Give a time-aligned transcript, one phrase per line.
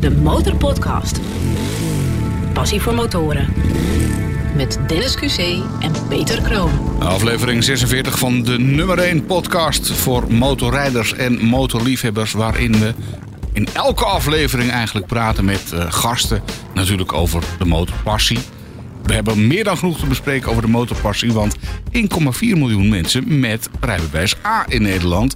[0.00, 1.20] de Motorpodcast.
[2.52, 3.52] Passie voor motoren.
[4.56, 5.38] Met Dennis QC
[5.80, 6.70] en Peter Kroon.
[6.98, 12.32] Aflevering 46 van de nummer 1 podcast voor motorrijders en motorliefhebbers.
[12.32, 12.94] Waarin we
[13.52, 16.42] in elke aflevering eigenlijk praten met uh, gasten.
[16.74, 18.38] Natuurlijk over de motorpassie.
[19.02, 21.32] We hebben meer dan genoeg te bespreken over de motorpassie.
[21.32, 21.60] Want 1,4
[22.40, 25.34] miljoen mensen met rijbewijs A in Nederland.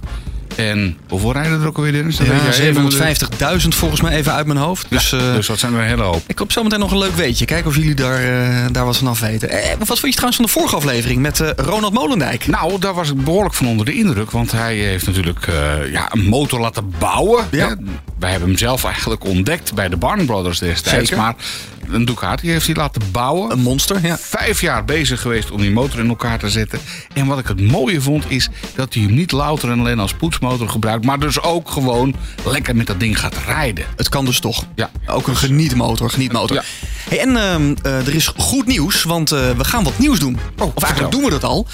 [0.55, 2.17] En hoeveel rijden er ook alweer, Dennis?
[2.17, 4.85] Dat weet jij Ja, 750.000 volgens mij even uit mijn hoofd.
[4.89, 6.21] Dus, Ja, eh, dus dat zijn er een hele hoop.
[6.27, 7.45] ik hoop zometeen nog een leuk weetje.
[7.45, 9.49] Kijken of jullie daar, eh, daar wat van af weten.
[9.49, 12.47] Eh, wat vond je trouwens van de vorige aflevering met eh, Ronald Molendijk?
[12.47, 14.31] Nou, daar was ik behoorlijk van onder de indruk.
[14.31, 15.47] Want hij heeft natuurlijk
[15.91, 17.45] ja, een motor laten bouwen.
[17.51, 17.67] Ja.
[17.67, 17.75] Hè.
[18.19, 21.09] Wij hebben hem zelf eigenlijk ontdekt bij de Barn Brothers destijds.
[21.09, 21.23] Zeker.
[21.23, 21.35] Maar
[21.89, 23.51] een Ducati heeft hij laten bouwen.
[23.51, 24.17] Een monster, ja.
[24.17, 26.79] Vijf jaar bezig geweest om die motor in elkaar te zetten.
[27.13, 30.13] En wat ik het mooie vond is dat hij hem niet louter en alleen als
[30.43, 31.05] poetsmotor gebruikt.
[31.05, 32.15] Maar dus ook gewoon
[32.45, 33.85] lekker met dat ding gaat rijden.
[33.95, 34.65] Het kan dus toch.
[34.75, 34.91] Ja.
[35.07, 36.55] Ook een genietmotor, genietmotor.
[36.55, 36.63] Ja.
[37.09, 40.37] Hey, en ehm, eh, er is goed nieuws, want eh, we gaan wat nieuws doen.
[40.75, 41.67] of eigenlijk doen we dat al.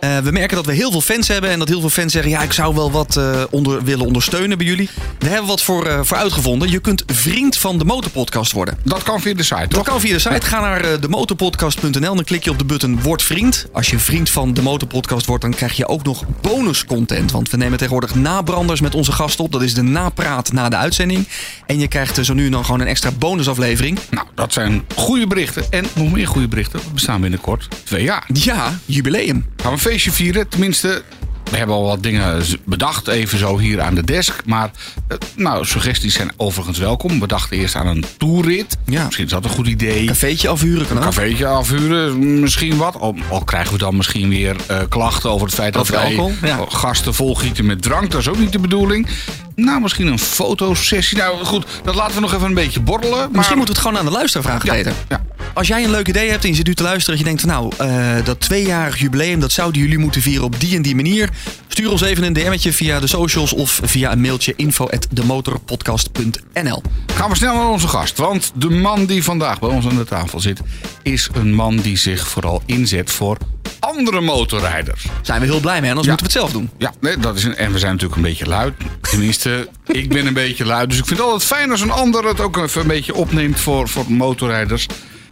[0.00, 2.30] Eh, we merken dat we heel veel fans hebben en dat heel veel fans zeggen:
[2.30, 4.88] ja, ik zou wel wat eh, onder, willen ondersteunen bij jullie.
[5.18, 6.70] Daar hebben we wat voor, eh, voor uitgevonden.
[6.70, 8.78] Je kunt vriend van de Motorpodcast worden.
[8.82, 10.46] Dat kan via de site, Dat kan via de site.
[10.46, 12.14] Ga naar demotorpodcast.nl.
[12.14, 13.66] Dan klik je op de button Word vriend.
[13.72, 17.30] Als je vriend van de Motorpodcast wordt, dan krijg je ook nog bonuscontent.
[17.32, 19.52] Want we nemen tegenwoordig nabranders met onze gasten op.
[19.52, 21.28] Dat is de napraat na de uitzending.
[21.66, 23.98] En je krijgt zo nu en dan gewoon een extra bonusaflevering.
[24.10, 25.64] Nou, dat zijn goede berichten.
[25.70, 26.78] En nog meer goede berichten.
[26.78, 28.24] We bestaan binnenkort twee jaar.
[28.32, 29.46] Ja, jubileum.
[29.56, 30.48] Gaan we feestje vieren?
[30.48, 31.02] Tenminste,
[31.50, 34.42] we hebben al wat dingen bedacht, even zo hier aan de desk.
[34.46, 34.70] Maar
[35.08, 37.20] eh, nou, suggesties zijn overigens welkom.
[37.20, 38.76] We dachten eerst aan een toerrit.
[38.84, 39.04] Ja.
[39.04, 40.04] Misschien is dat een goed idee.
[40.06, 41.08] Cafeetje afhuren kan Een ook.
[41.08, 42.96] cafeetje afhuren, misschien wat.
[43.00, 46.32] Al, al krijgen we dan misschien weer eh, klachten over het feit dat wij alcohol,
[46.42, 46.64] ja.
[46.68, 48.10] gasten volgieten met drank.
[48.10, 49.08] Dat is ook niet de bedoeling.
[49.54, 51.18] Nou, misschien een fotosessie.
[51.18, 53.18] Nou goed, dat laten we nog even een beetje borrelen.
[53.18, 53.30] Maar...
[53.32, 54.92] Misschien moeten we het gewoon aan de luisteraar vragen, Ja, Peter.
[55.08, 55.24] ja.
[55.56, 57.10] Als jij een leuk idee hebt en je zit nu te luisteren...
[57.10, 59.40] dat je denkt van nou, eh, dat tweejarig jubileum...
[59.40, 61.28] dat zouden jullie moeten vieren op die en die manier...
[61.68, 63.52] stuur ons even een DM'tje via de socials...
[63.52, 66.82] of via een mailtje info@demotorpodcast.nl.
[67.14, 68.18] Gaan we snel naar onze gast.
[68.18, 70.60] Want de man die vandaag bij ons aan de tafel zit...
[71.02, 73.36] is een man die zich vooral inzet voor
[73.80, 75.04] andere motorrijders.
[75.22, 76.12] Zijn we heel blij mee, anders Ja.
[76.12, 76.70] moeten we het zelf doen.
[76.78, 78.74] Ja, nee, dat is een, en we zijn natuurlijk een beetje luid.
[79.00, 79.68] Tenminste,
[80.02, 80.88] ik ben een beetje luid.
[80.88, 83.60] Dus ik vind het altijd fijn als een ander het ook even een beetje opneemt
[83.60, 84.86] voor, voor motorrijders.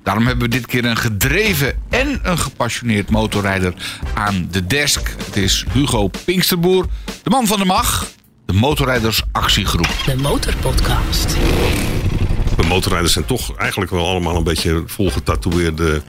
[0.05, 3.75] Daarom hebben we dit keer een gedreven en een gepassioneerd motorrijder
[4.15, 5.15] aan de desk.
[5.25, 6.87] Het is Hugo Pinksterboer,
[7.23, 8.07] de man van de mag,
[8.47, 9.89] de Motorrijders Actiegroep.
[10.07, 11.37] De Motorpodcast.
[12.57, 16.03] De motorrijders zijn toch eigenlijk wel allemaal een beetje volgetatoeëerde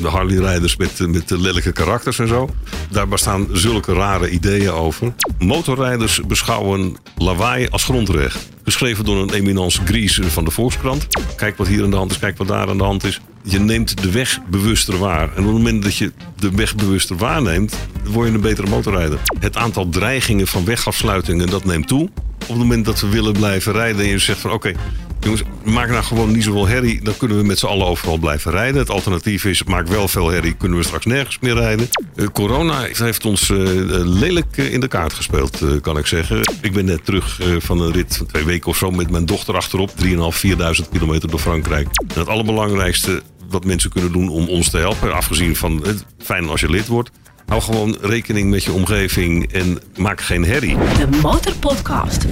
[0.00, 2.48] de Harley-rijders met, met de lelijke karakters en zo.
[2.90, 5.12] Daar bestaan zulke rare ideeën over.
[5.38, 8.48] Motorrijders beschouwen lawaai als grondrecht.
[8.64, 11.06] Geschreven door een eminence Gries van de Volkskrant.
[11.36, 13.20] Kijk wat hier aan de hand is, kijk wat daar aan de hand is.
[13.42, 15.22] Je neemt de weg bewuster waar.
[15.22, 19.18] En op het moment dat je de weg bewuster waarneemt, word je een betere motorrijder.
[19.40, 22.08] Het aantal dreigingen van wegafsluitingen, dat neemt toe.
[22.40, 24.72] Op het moment dat we willen blijven rijden en je zegt van oké,
[25.20, 27.02] jongens, maak nou gewoon niet zoveel herrie.
[27.02, 28.80] Dan kunnen we met z'n allen overal blijven rijden.
[28.80, 31.88] Het alternatief is, maak wel veel herrie, kunnen we straks nergens meer rijden.
[32.16, 36.40] Eh, corona heeft ons eh, eh, lelijk in de kaart gespeeld, kan ik zeggen.
[36.60, 39.56] Ik ben net terug van een rit van twee weken of zo met mijn dochter
[39.56, 39.90] achterop.
[40.04, 41.88] 3.500, 4.000 kilometer door Frankrijk.
[42.08, 46.48] En het allerbelangrijkste wat mensen kunnen doen om ons te helpen, afgezien van het fijn
[46.48, 47.10] als je lid wordt.
[47.46, 50.76] Hou gewoon rekening met je omgeving en maak geen herrie.
[50.76, 52.24] De Motorpodcast.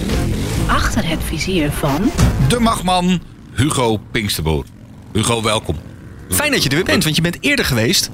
[0.66, 2.10] Achter het vizier van...
[2.48, 3.20] De magman
[3.54, 4.64] Hugo Pinksterboer.
[5.12, 5.76] Hugo, welkom.
[6.30, 8.10] Fijn dat je er weer bent, want je bent eerder geweest.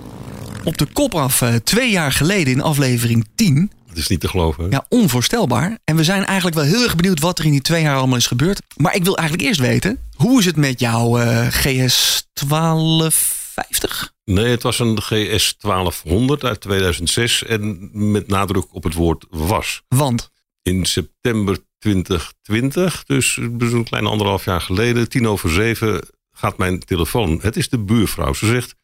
[0.64, 3.70] Op de kop af eh, twee jaar geleden in aflevering 10.
[3.88, 4.64] Het is niet te geloven.
[4.64, 4.70] hè?
[4.70, 5.78] Ja, onvoorstelbaar.
[5.84, 8.16] En we zijn eigenlijk wel heel erg benieuwd wat er in die twee jaar allemaal
[8.16, 8.62] is gebeurd.
[8.76, 11.12] Maar ik wil eigenlijk eerst weten, hoe is het met jouw
[11.50, 14.12] GS 1250?
[14.24, 19.82] Nee, het was een GS 1200 uit 2006 en met nadruk op het woord was.
[19.88, 20.30] Want,
[20.62, 27.38] In september 2020, dus een klein anderhalf jaar geleden, tien over zeven, gaat mijn telefoon.
[27.42, 28.32] Het is de buurvrouw.
[28.32, 28.74] Ze zegt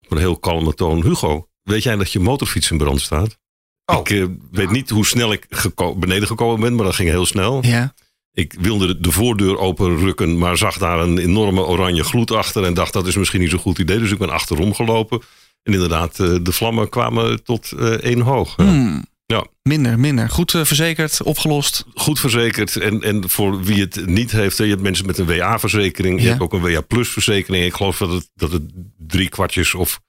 [0.00, 3.38] op een heel kalme toon: Hugo, weet jij dat je motorfiets in brand staat?
[3.86, 3.98] Oh.
[3.98, 7.26] Ik eh, weet niet hoe snel ik geko- beneden gekomen ben, maar dat ging heel
[7.26, 7.64] snel.
[7.64, 7.94] ja,
[8.34, 12.64] Ik wilde de- de voordeur openrukken, maar zag daar een enorme oranje gloed achter.
[12.64, 13.98] En dacht dat is misschien niet zo'n goed idee.
[13.98, 15.20] Dus ik ben achterom gelopen.
[15.62, 18.56] En inderdaad, eh, de vlammen kwamen tot eh, één hoog.
[18.56, 20.30] hmm, Ja, minder, minder.
[20.30, 21.84] Goed eh, verzekerd, opgelost.
[21.94, 22.76] goed verzekerd.
[22.76, 26.16] En, en voor wie het niet heeft, je hebt mensen met een WA-verzekering.
[26.18, 26.30] Je Ja.
[26.30, 27.64] hebt ook een WA-plus-verzekering.
[27.64, 28.62] Ik geloof dat het, dat het
[28.98, 30.00] drie kwartjes of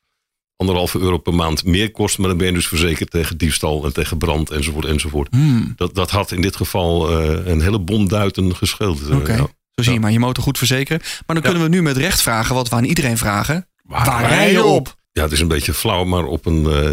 [0.57, 2.17] anderhalve euro per maand meer kost.
[2.17, 5.27] Maar dan ben je dus verzekerd tegen diefstal en tegen brand enzovoort enzovoort.
[5.31, 9.09] Hmm, Dat, dat had in dit geval eh, een hele bon duiten gescheeld.
[9.09, 9.47] eh, ja.
[9.71, 11.01] Zo zie je maar je motor goed verzekeren.
[11.25, 13.67] Maar dan kunnen we nu met recht vragen wat we aan iedereen vragen.
[13.83, 14.95] Waar rij je op?
[15.11, 16.89] Ja, het is een beetje flauw, maar op een eh,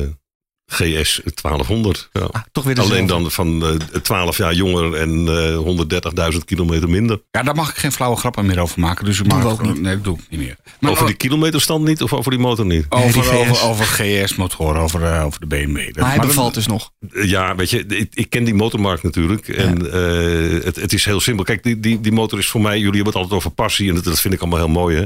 [0.72, 2.08] GS 1200.
[2.12, 2.20] Ja.
[2.20, 7.20] Ah, toch weer Alleen dan van eh 12 jaar jonger en eh 130.000 kilometer minder.
[7.30, 9.04] Ja, daar mag ik geen flauwe grappen meer over maken.
[9.04, 9.80] Dus u Doen mag ook niet.
[9.80, 10.56] Nee, dat doe ik niet meer.
[10.80, 12.86] Maar over die kilometerstand niet of over die motor niet?
[12.88, 13.62] over, Nee, over, GS.
[13.62, 15.84] over GS-motoren, over, eh, over de BMW.
[15.86, 16.90] Dat- Maar hij maar bevalt dus nog.
[17.12, 19.48] Ja, weet je, ik, ik ken die motormarkt natuurlijk.
[19.48, 21.44] En eh, het, het is heel simpel.
[21.44, 23.88] Kijk, die, die, die motor is voor mij, jullie hebben het altijd over passie.
[23.88, 24.96] En dat, dat vind ik allemaal heel mooi.
[24.96, 25.04] Hè?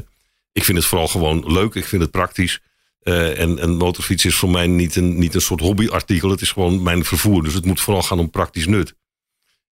[0.52, 1.74] Ik vind het vooral gewoon leuk.
[1.74, 2.60] Ik vind het praktisch.
[3.06, 6.30] Eh, en een motorfiets is voor mij niet een, niet een soort hobbyartikel.
[6.30, 7.42] Het is gewoon mijn vervoer.
[7.42, 8.94] Dus het moet vooral gaan om praktisch nut.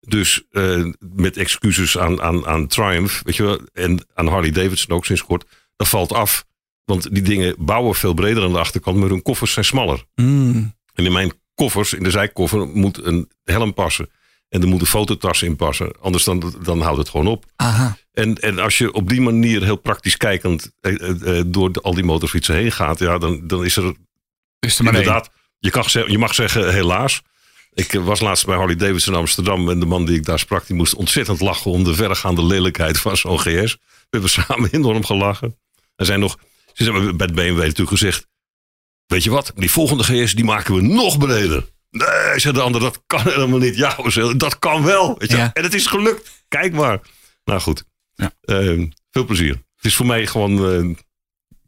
[0.00, 4.96] Dus eh, met excuses aan, aan, aan Triumph, weet je wel, en aan Harley Davidson
[4.96, 5.44] ook sinds kort,
[5.76, 6.44] dat valt af.
[6.84, 10.04] Want die dingen bouwen veel breder aan de achterkant, maar hun koffers zijn smaller.
[10.14, 10.74] Mm.
[10.94, 14.10] En in mijn koffers, in de zijkoffer, moet een helm passen.
[14.52, 15.92] En er moet een fototas in passen.
[16.00, 17.44] Anders dan, dan houdt het gewoon op.
[17.56, 17.96] Aha.
[18.12, 21.80] En, en als je op die manier heel praktisch kijkend eh, eh, eh, door de-
[21.80, 23.94] al die motorfietsen heen gaat, ja, dan, dan is er
[24.58, 25.02] is er maar één.
[25.02, 27.22] inderdaad, je, kan, je mag zeggen helaas.
[27.72, 30.66] Ik was laatst bij Harley Davidson in Amsterdam en de man die ik daar sprak,
[30.66, 33.72] die moest ontzettend lachen om de verregaande lelijkheid van zo'n GS.
[33.74, 33.78] We
[34.10, 35.58] hebben samen enorm gelachen.
[35.96, 36.38] Er zijn nog,
[36.72, 38.26] ze hebben bij de BMW natuurlijk gezegd,
[39.06, 41.64] weet je wat, die volgende GS die maken we nog breder.
[41.92, 43.76] Nee, zei de ander, dat kan helemaal niet.
[43.76, 43.96] Ja,
[44.36, 45.18] dat kan wel.
[45.18, 45.36] Weet je?
[45.36, 45.50] Ja.
[45.52, 46.30] En het is gelukt.
[46.48, 47.00] Kijk maar.
[47.44, 47.84] Nou goed,
[48.14, 48.32] Ja.
[48.42, 49.50] Eh, veel plezier.
[49.76, 50.96] Het is voor mij gewoon eh,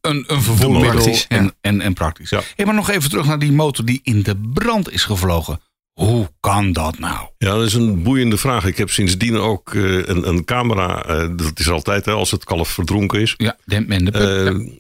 [0.01, 2.31] Een, een vervoermiddel en, en, en praktisch.
[2.31, 2.41] Ja.
[2.57, 5.61] Hey, maar nog even terug naar die motor die in de brand is gevlogen.
[5.95, 7.27] Hoe kan dat nou?
[7.39, 8.65] Ja, dat is een boeiende vraag.
[8.65, 11.05] Ik heb sindsdien ook eh, een, een camera.
[11.05, 13.35] eh, dat is altijd hè, als het kalf verdronken is.
[13.37, 14.21] Ja, dempt men de Eh,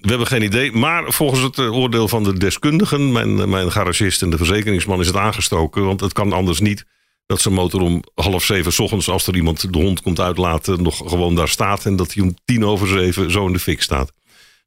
[0.01, 0.73] we hebben geen idee.
[0.73, 5.17] Maar volgens het oordeel van de deskundigen, mijn, mijn garagist en de verzekeringsman, is het
[5.17, 5.85] aangestoken.
[5.85, 6.85] Want het kan anders niet
[7.27, 10.83] dat zijn motor om half zeven 's ochtends, als er iemand de hond komt uitlaten,
[10.83, 11.87] nog gewoon daar staat.
[11.87, 14.13] En dat hij om tien over zeven zo in de fik staat.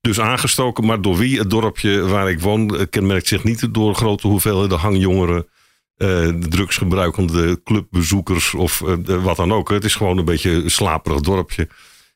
[0.01, 1.39] Dus aangestoken, maar door wie?
[1.39, 5.45] Het dorpje waar ik woon kenmerkt zich niet door grote hoeveelheden hangjongeren.
[5.97, 9.69] Eh, de drugsgebruikende clubbezoekers of eh, wat dan ook.
[9.69, 11.67] Het is gewoon een beetje een slaperig dorpje.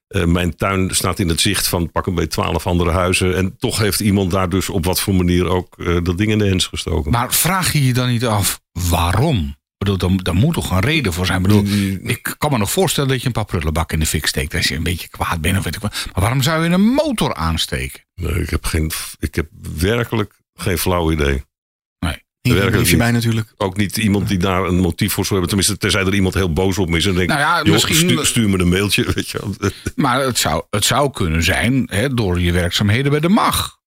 [0.07, 3.35] Eh, mijn tuin staat in het zicht van pak een beetje twaalf andere huizen.
[3.35, 5.75] En toch heeft iemand daar dus op wat voor manier ook
[6.05, 7.11] dat ding in de hens gestoken.
[7.11, 9.37] Maar vraag je je dan niet af waarom?
[9.47, 11.37] Ik bedoel, daar, daar moet toch een reden voor zijn.
[11.37, 11.65] Ik, bedoel,
[12.03, 14.67] ik kan me nog voorstellen dat je een paar prullenbakken in de fik steekt als
[14.67, 15.91] je een beetje kwaad bent of weet ik wat.
[15.91, 18.05] Maar waarom zou je een motor aansteken?
[18.15, 19.47] Nee, ik, heb geen, ik heb
[19.77, 21.43] werkelijk geen flauw idee.
[22.41, 22.97] Briefje niet.
[22.97, 23.53] bij natuurlijk.
[23.57, 25.47] Ook niet iemand die daar een motief voor zou hebben.
[25.57, 27.05] Tenminste, tenzij er iemand heel boos op is.
[27.05, 29.03] En denkt, Nou ja, joh, misschien- stuur, stuur me een mailtje.
[29.15, 29.39] Weet je.
[29.95, 33.79] Maar het zou, het zou kunnen zijn hè, door je werkzaamheden bij de MAG.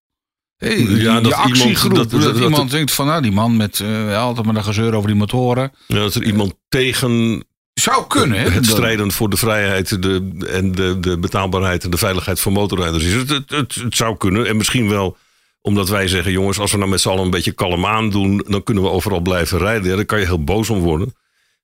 [0.56, 0.86] Hey, Ja,
[1.20, 1.90] die- dat actiegroep.
[1.92, 4.64] iemand- Dat, dat- dat- iemand denkt van nou, die man met eh, altijd maar een
[4.64, 5.72] gezeur over die motoren.
[5.86, 8.48] Ja, dat er iemand tegen Zou kunnen, hè?
[8.50, 13.04] het strijden voor de vrijheid de, en de, de betaalbaarheid en de veiligheid van motorrijders
[13.04, 13.12] is.
[13.12, 14.46] Het, het, het, het zou kunnen.
[14.46, 15.16] En misschien wel
[15.66, 18.62] omdat wij zeggen, jongens, als we nou met z'n allen een beetje kalm aandoen, dan
[18.62, 19.90] kunnen we overal blijven rijden.
[19.90, 21.14] Ja, daar kan je heel boos om worden.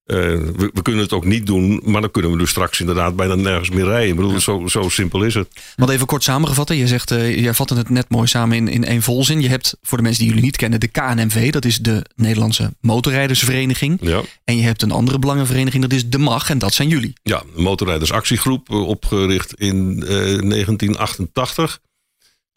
[0.04, 3.16] Eh, we, we kunnen het ook niet doen, maar dan kunnen we dus straks inderdaad
[3.16, 4.08] bijna nergens meer rijden.
[4.08, 5.48] Ik bedoel, zo, zo simpel is het.
[5.76, 6.68] Wat even kort samengevat.
[6.68, 6.74] hè.
[6.74, 9.40] Je zegt, eh jij vatte het net mooi samen in, in één volzin.
[9.40, 11.50] Je hebt, voor de mensen die jullie niet kennen, de KNMV.
[11.50, 13.98] Dat is de Nederlandse Motorrijdersvereniging.
[14.00, 14.20] Ja.
[14.44, 16.50] En je hebt een andere belangenvereniging, dat is de MAG.
[16.50, 17.12] En dat zijn jullie.
[17.22, 21.80] Ja, motorrijdersactiegroep, eh, opgericht in eh, 1988.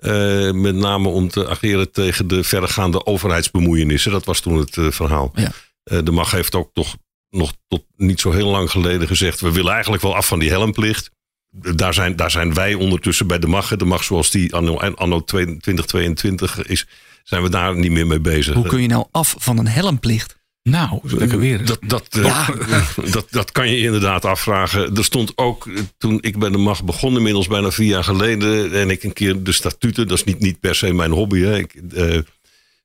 [0.03, 4.11] Eh, met name om te ageren tegen de verregaande overheidsbemoeienissen.
[4.11, 5.31] Dat was toen het eh, verhaal.
[5.35, 5.51] Ja.
[5.83, 6.95] Eh, de MAG heeft ook toch
[7.29, 9.39] nog tot niet zo heel lang geleden gezegd...
[9.39, 11.11] we willen eigenlijk wel af van die helmplicht.
[11.49, 13.75] Daar zijn, daar zijn wij ondertussen bij de MAG.
[13.75, 16.87] De MAG zoals die anno, anno 2022 is,
[17.23, 18.53] zijn we daar niet meer mee bezig.
[18.53, 20.37] Hoe kun je nou af van een helmplicht?
[20.63, 21.65] Nou, lekker weer.
[21.65, 22.49] Dat, dat, eh,
[23.11, 24.95] dat, dat kan je inderdaad afvragen.
[24.95, 28.73] Er stond ook, eh, toen ik bij de MAG begon, inmiddels bijna vier jaar geleden,
[28.73, 31.57] en ik een keer de statuten, dat is niet, niet per se mijn hobby, hè,
[31.57, 32.17] ik, eh,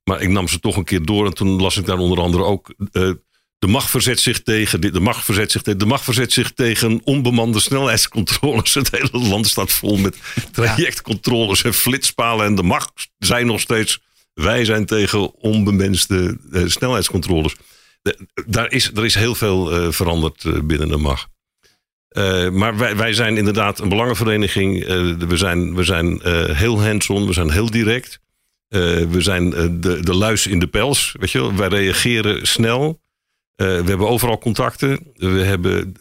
[0.04, 2.44] maar ik nam ze toch een keer door en toen las ik daar onder andere
[2.44, 2.74] ook.
[3.58, 6.52] de MAG verzet zich tegen, dit, de MAG verzet zich tegen, de MAG verzet zich
[6.52, 8.74] tegen onbemande snelheidscontroles.
[8.80, 10.16] Het hele land staat vol met
[10.52, 12.46] trajectcontroles en flitspalen.
[12.46, 14.00] En de MAG zijn nog steeds,
[14.38, 17.56] wij zijn tegen onbemenste eh, snelheidscontroles.
[18.46, 21.26] Daar is, er is heel veel eh, veranderd eh, binnen de MAG.
[22.52, 24.86] Maar wij, wij zijn inderdaad een belangenvereniging.
[25.28, 26.20] We zijn, we zijn
[26.54, 28.20] heel hands-on, we zijn heel direct.
[28.68, 31.14] We zijn de, de luis in de pels.
[31.18, 31.54] Weet je wel?
[31.54, 33.00] Wij reageren snel.
[33.56, 35.12] We hebben overal contacten.
[35.14, 35.96] We hebben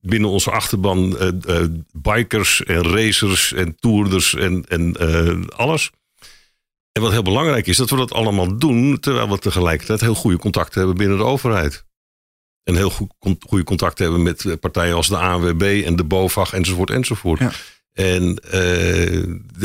[0.00, 1.16] binnen onze achterban
[1.92, 4.96] bikers en racers en toerders en, en
[5.56, 5.90] alles.
[6.92, 10.36] En wat heel belangrijk is, dat we dat allemaal doen terwijl we tegelijkertijd heel goede
[10.38, 11.84] contacten hebben binnen de overheid.
[12.64, 16.04] En heel goed con- goede contact hebben met eh, partijen als de ANWB en de
[16.04, 17.38] BOVAG enzovoort enzovoort.
[17.38, 17.50] Ja.
[17.92, 19.16] En, eh,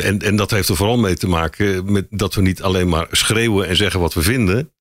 [0.06, 3.08] en, en dat heeft er vooral mee te maken met dat we niet alleen maar
[3.12, 4.72] schreeuwen en zeggen wat we vinden.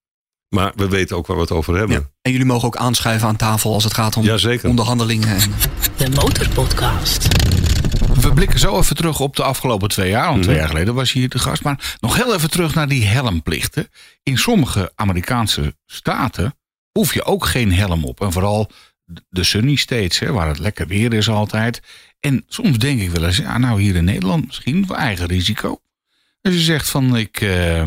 [0.49, 1.97] Maar we weten ook waar we het over hebben.
[1.97, 2.11] Ja.
[2.23, 4.69] En jullie mogen ook aanschuiven aan tafel als het gaat om Jazeker.
[4.69, 5.37] onderhandelingen.
[5.37, 5.51] En,
[5.97, 7.29] De Motorpodcast.
[8.23, 10.27] We blikken zo even terug op de afgelopen twee jaar.
[10.29, 10.65] Want twee Mhm.
[10.65, 11.63] jaar geleden was je hier de gast.
[11.63, 13.89] Maar nog heel even terug naar die helmplichten.
[14.23, 16.57] In sommige Amerikaanse staten
[16.93, 18.21] hoef je ook geen helm op.
[18.21, 18.71] En vooral
[19.29, 21.81] de sunny states, hè, waar het lekker weer is altijd.
[22.21, 25.81] En soms denk ik wel eens, ja, nou hier in Nederland misschien voor eigen risico.
[26.43, 27.83] Als je zegt van ik, eh,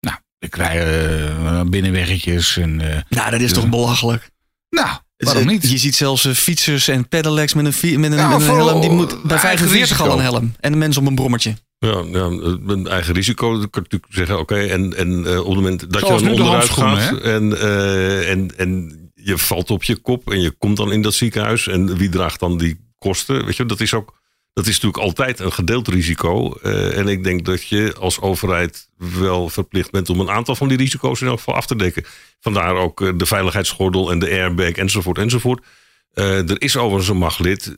[0.00, 4.30] nou, ik rij eh, binnenweggetjes en eh, nou, dat is toch belachelijk.
[4.68, 5.70] nou, waarom niet?
[5.70, 8.46] Je ziet zelfs eh, fietsers en pedelecs met een, fi- met een, Ja, met een
[8.46, 8.80] voor- helm.
[8.80, 10.54] Die moet bij eigen 45 al een helm.
[10.60, 11.54] En een mens op een brommertje.
[11.78, 12.24] Ja, ja,
[12.66, 13.50] een eigen risico.
[13.58, 16.26] Dan kan je natuurlijk zeggen, oké, en, en eh, op het moment dat Zoals je
[16.26, 20.50] dan de onderuit gaat en, eh, en, en je valt op je kop en je
[20.50, 23.44] komt dan in dat ziekenhuis en wie draagt dan die kosten?
[23.44, 24.14] Weet je, dat is ook,
[24.56, 26.52] dat is natuurlijk altijd een gedeeld risico.
[26.52, 30.68] Eh, en ik denk dat je als overheid wel verplicht bent om een aantal van
[30.68, 32.04] die risico's in elk geval af te dekken.
[32.40, 35.64] Vandaar ook eh, de veiligheidsgordel en de airbag enzovoort enzovoort.
[36.12, 37.74] Eh, er is overigens een maglid.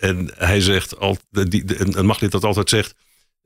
[0.00, 2.94] en hij zegt al, die, de- een maglid dat altijd zegt.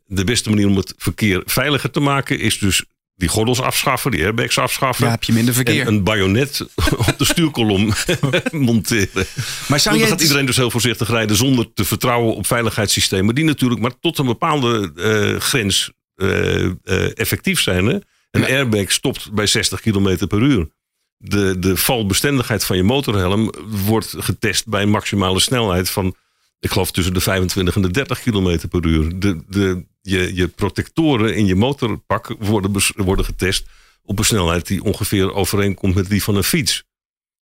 [0.06, 2.84] De beste manier om het verkeer veiliger te maken is dus
[3.18, 5.04] die gordels afschaffen, die airbags afschaffen.
[5.04, 5.80] Ja, heb je minder verkeer.
[5.80, 6.60] en een bajonet
[7.08, 7.92] op de stuurkolom
[8.50, 9.26] monteren.
[9.68, 13.34] maar zou Dan jij gaat iedereen dus heel voorzichtig rijden zonder te vertrouwen op veiligheidssystemen.
[13.34, 16.70] Die natuurlijk maar tot een bepaalde eh, grens eh, eh,
[17.14, 17.86] effectief zijn.
[17.86, 17.98] Hè?
[18.30, 20.68] Een airbag stopt bij 60 km per uur.
[21.16, 26.14] De, de valbestendigheid van je motorhelm wordt getest bij een maximale snelheid van,
[26.60, 29.18] ik geloof tussen de 25 en de 30 km per uur.
[29.18, 33.66] De, de, je, je protectoren in je motorpak worden, worden getest
[34.02, 36.84] op een snelheid die ongeveer overeenkomt met die van een fiets.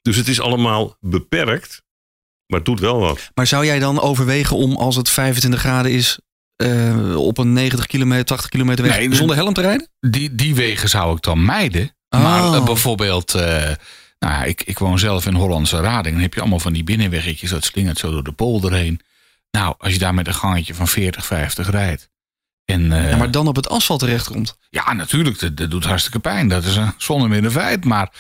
[0.03, 1.83] Dus het is allemaal beperkt,
[2.47, 3.31] maar het doet wel wat.
[3.35, 6.19] Maar zou jij dan overwegen om als het 25 graden is...
[6.57, 9.89] eh, op een 90 kilometer, 80 kilometer weg Nee, de- zonder helm te rijden?
[10.01, 11.97] die, die wegen zou ik dan mijden.
[12.09, 12.23] Oh.
[12.23, 13.71] Maar eh, bijvoorbeeld, eh,
[14.19, 16.15] nou, ja, ik, ik woon zelf in Hollandse Rading.
[16.15, 17.51] Dan heb je allemaal van die binnenweggetjes.
[17.51, 19.01] Dat slingert zo door de polder heen.
[19.51, 22.09] Nou, als je daar met een gangetje van 40, 50 rijdt.
[22.65, 24.57] En, eh, Ja, maar dan op het asfalt terechtkomt.
[24.71, 26.49] ja, natuurlijk, dat, dat doet hartstikke pijn.
[26.49, 27.85] Dat is een zonder meer een feit.
[27.85, 28.11] Maar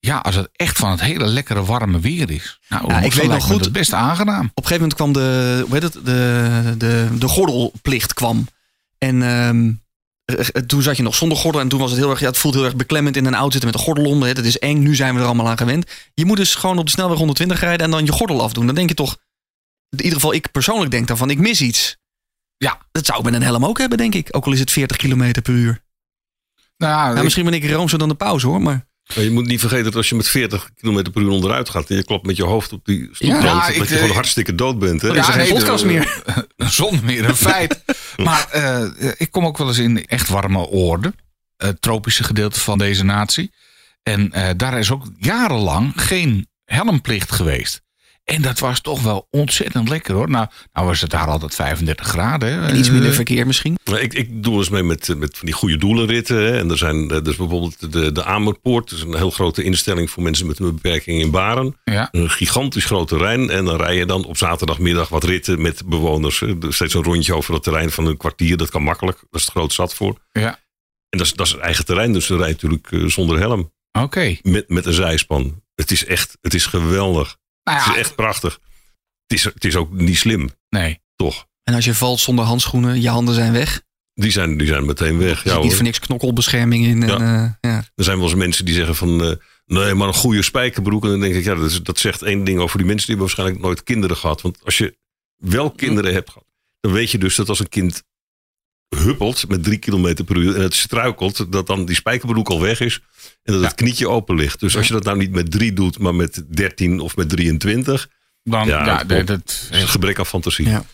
[0.00, 2.58] ja, als het echt van het hele lekkere warme weer is.
[2.68, 4.50] Nou, Ja, ik weet nog goed- dat best aangenaam.
[4.54, 8.46] Op een gegeven moment kwam de, hoe heet het, de, de, de gordelplicht kwam.
[8.98, 9.74] En ehm, eh, eh,
[10.66, 11.60] toen zat je nog zonder gordel.
[11.60, 13.50] En toen was het heel erg, ja, het voelt heel erg beklemmend in een auto
[13.50, 14.22] zitten met een gordel om.
[14.22, 14.32] hè.
[14.34, 15.90] Dat is eng, nu zijn we er allemaal aan gewend.
[16.14, 18.66] Je moet dus gewoon op de snelweg 120 rijden en dan je gordel afdoen.
[18.66, 19.16] Dan denk je toch,
[19.90, 21.96] in ieder geval ik persoonlijk denk dan van, ik mis iets.
[22.56, 22.78] Ja.
[22.92, 24.28] Dat zou ik met een helm ook hebben, denk ik.
[24.30, 25.82] Ook al is het 40 kilometer per uur.
[26.76, 28.86] Nou, ja, ik- misschien ben ik roomser dan de pauze hoor, maar...
[29.14, 31.90] Maar je moet niet vergeten dat als je met 40 km per uur onderuit gaat
[31.90, 34.14] en je klopt met je hoofd op die stoeprand, Ja, dat ik, je gewoon eh,
[34.14, 35.02] hartstikke dood bent.
[35.02, 35.08] Hè?
[35.08, 36.22] Er is er geen podcast meer.
[36.56, 37.80] Zonder meer een feit.
[38.26, 41.14] maar eh, ik kom ook wel eens in echt warme oorden.
[41.56, 43.52] Het tropische gedeelte van deze natie.
[44.02, 47.82] En eh, daar is ook jarenlang geen helmplicht geweest.
[48.24, 50.30] En dat was toch wel ontzettend lekker hoor.
[50.30, 52.48] Nou, nou was het daar altijd 35 graden.
[52.52, 52.66] hè.
[52.68, 53.76] En iets minder Eh, verkeer misschien.
[54.00, 56.36] Ik, ik doe eens mee met, met van die goede doelenritten.
[56.36, 56.58] Hè?
[56.58, 58.90] En er zijn eh, dus bijvoorbeeld de, de Amerpoort.
[58.90, 61.76] Dat is een heel grote instelling voor mensen met een beperking in Baren.
[61.84, 62.08] Ja.
[62.12, 63.50] Een gigantisch groot terrein.
[63.50, 66.40] En dan rij je dan op zaterdagmiddag wat ritten met bewoners.
[66.40, 68.56] Er Steeds een rondje over dat terrein van een kwartier.
[68.56, 69.18] Dat kan makkelijk.
[69.18, 70.18] Dat is het groot zat voor.
[70.32, 70.58] Ja,
[71.08, 72.12] En dat is, dat is eigen terrein.
[72.12, 73.72] Dus dan rij je natuurlijk eh, zonder helm.
[73.92, 74.36] oké.
[74.42, 75.62] Met, met een zijspan.
[75.74, 77.36] Het is echt, het is geweldig.
[77.64, 78.52] Nou Het is echt prachtig.
[79.26, 81.00] Het is, het is ook niet slim, nee.
[81.16, 81.46] toch?
[81.62, 83.82] En als je valt zonder handschoenen, je handen zijn weg.
[84.14, 85.28] Die zijn, die zijn meteen weg.
[85.44, 85.74] Er Ja, zit niet hoor.
[85.74, 87.02] voor niks knokkelbescherming in.
[87.02, 87.44] En, Ja.
[87.44, 87.84] eh, ja.
[87.94, 89.22] Er zijn wel eens mensen die zeggen van...
[89.24, 91.04] eh, nee, maar een goede spijkerbroek.
[91.04, 93.06] En dan denk ik, ja, dat, is- dat zegt één ding over die mensen...
[93.06, 94.40] die hebben waarschijnlijk nooit kinderen gehad.
[94.40, 94.96] Want als je
[95.36, 96.46] wel kinderen hebt gehad...
[96.80, 98.02] dan weet je dus dat als een kind
[98.88, 100.54] huppelt met drie kilometer per uur...
[100.54, 103.00] en het struikelt, dat dan die spijkerbroek al weg is...
[103.42, 104.60] en dat het knietje open ligt.
[104.60, 108.08] Dus als je dat nou niet met drie doet, maar met 13 of met 23...
[108.42, 110.68] Dan, Ja, ja, dat is een gebrek aan fantasie.
[110.68, 110.84] Ja.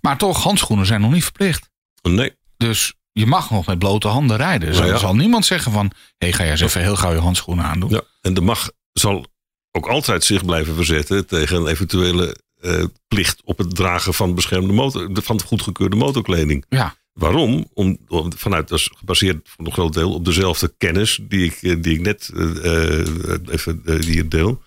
[0.00, 1.70] maar toch, handschoenen zijn nog niet verplicht.
[2.02, 4.68] Nee, Dus je mag nog met blote handen rijden.
[4.68, 4.98] Dus Nou ja.
[4.98, 5.86] zal niemand zeggen van...
[5.86, 7.90] hé, hey, ga jij eens even heel gauw je handschoenen aandoen.
[7.90, 8.02] ja.
[8.20, 9.26] en de mag zal
[9.72, 11.26] ook altijd zich blijven verzetten...
[11.26, 15.10] tegen een eventuele eh, plicht op het dragen van beschermde motor...
[15.12, 16.64] van goedgekeurde motorkleding.
[16.68, 16.96] Ja.
[17.12, 17.66] Waarom?
[17.74, 21.62] Om, om- vanuit, dat is gebaseerd voor een groot deel op dezelfde kennis die ik,
[21.62, 24.62] eh, die ik net eh, even hier deel.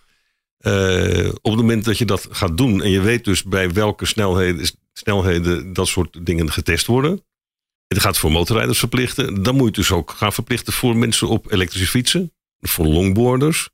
[1.42, 4.70] Op het moment dat je dat gaat doen en je weet dus bij welke snelheden,
[4.94, 7.12] snelheden dat soort dingen getest worden.
[7.12, 9.44] En het gaat voor motorrijders verplichten.
[9.44, 13.70] Dan moet je het dus ook gaan verplichten voor mensen op elektrische fietsen, voor longboarders,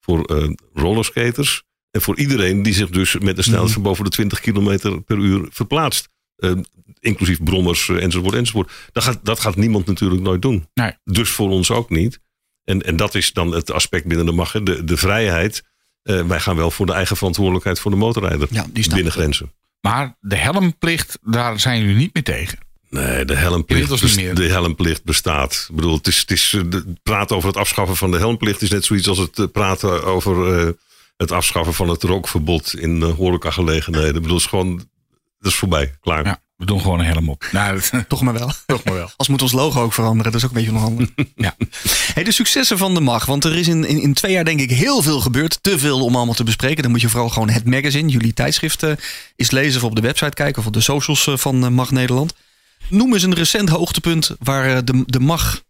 [0.00, 1.62] voor rollerskaters.
[1.92, 3.74] En voor iedereen die zich dus met een snelheid Mhm.
[3.74, 6.08] van boven de 20 kilometer per uur verplaatst.
[6.36, 6.52] Eh,
[7.00, 8.72] inclusief brommers eh, enzovoort enzovoort.
[8.92, 10.66] Dat gaat, dat gaat niemand natuurlijk nooit doen.
[10.74, 10.92] Nee.
[11.04, 12.20] Dus voor ons ook niet.
[12.64, 14.66] En, en dat is dan het aspect binnen de macht.
[14.66, 15.62] De, de vrijheid.
[16.02, 18.48] Eh, wij gaan wel voor de eigen verantwoordelijkheid voor de motorrijder.
[18.50, 19.52] Ja, die binnen grenzen.
[19.80, 22.58] Maar de helmplicht, daar zijn jullie niet meer tegen.
[22.90, 25.66] Nee, de helmplicht, de helmplicht bestaat.
[25.70, 28.70] Ik bedoel, het is, het is, de- praten over het afschaffen van de helmplicht is
[28.70, 30.74] net zoiets als het praten over
[31.22, 34.08] het afschaffen van het rookverbod in uh, horecagelegenheden.
[34.14, 34.76] Ik bedoel, het is gewoon,
[35.38, 36.24] dat is voorbij, klaar.
[36.24, 37.44] Ja, we doen gewoon een helm op.
[37.52, 38.52] Nou, dat- Toch maar wel.
[38.66, 39.10] toch maar wel.
[39.16, 40.32] Als moet ons logo ook veranderen.
[40.32, 41.08] Dat is ook een beetje onhandig.
[41.36, 41.54] Ja.
[42.14, 43.24] Hey, de successen van de MAG.
[43.26, 45.58] Want er is in, in, in twee jaar denk ik heel veel gebeurd.
[45.62, 46.82] Te veel om allemaal te bespreken.
[46.82, 48.92] Dan moet je vooral gewoon het magazine, jullie tijdschrift, eh,
[49.36, 50.60] eens lezen of op de website kijken.
[50.60, 52.34] Of op de socials eh, van eh, MAG Nederland.
[52.88, 55.62] Noem eens een recent hoogtepunt waar de, de MAG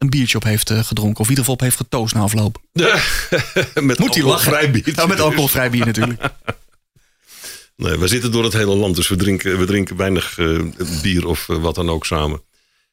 [0.00, 1.20] een biertje op heeft eh, gedronken.
[1.20, 2.58] Of in ieder geval op heeft getoast na afloop.
[2.72, 4.22] met Moet hij lachen?
[4.22, 4.92] alcoholvrij bier.
[4.94, 6.22] Ja, met alcoholvrij bier natuurlijk.
[7.76, 10.58] Nee, we zitten door het hele land, dus we drinken, we drinken weinig eh,
[11.02, 12.42] bier of eh, wat dan ook samen.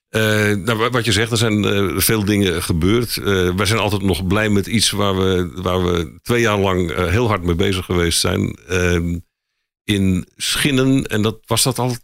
[0.10, 1.64] Nou, wa- wat je zegt, er zijn
[2.02, 3.16] veel dingen gebeurd.
[3.56, 7.28] Wij zijn altijd nog blij met iets waar we, waar we twee jaar lang heel
[7.28, 8.58] hard mee bezig geweest zijn.
[8.68, 9.18] Ehm,
[9.84, 11.96] in Schinnen, en dat was dat al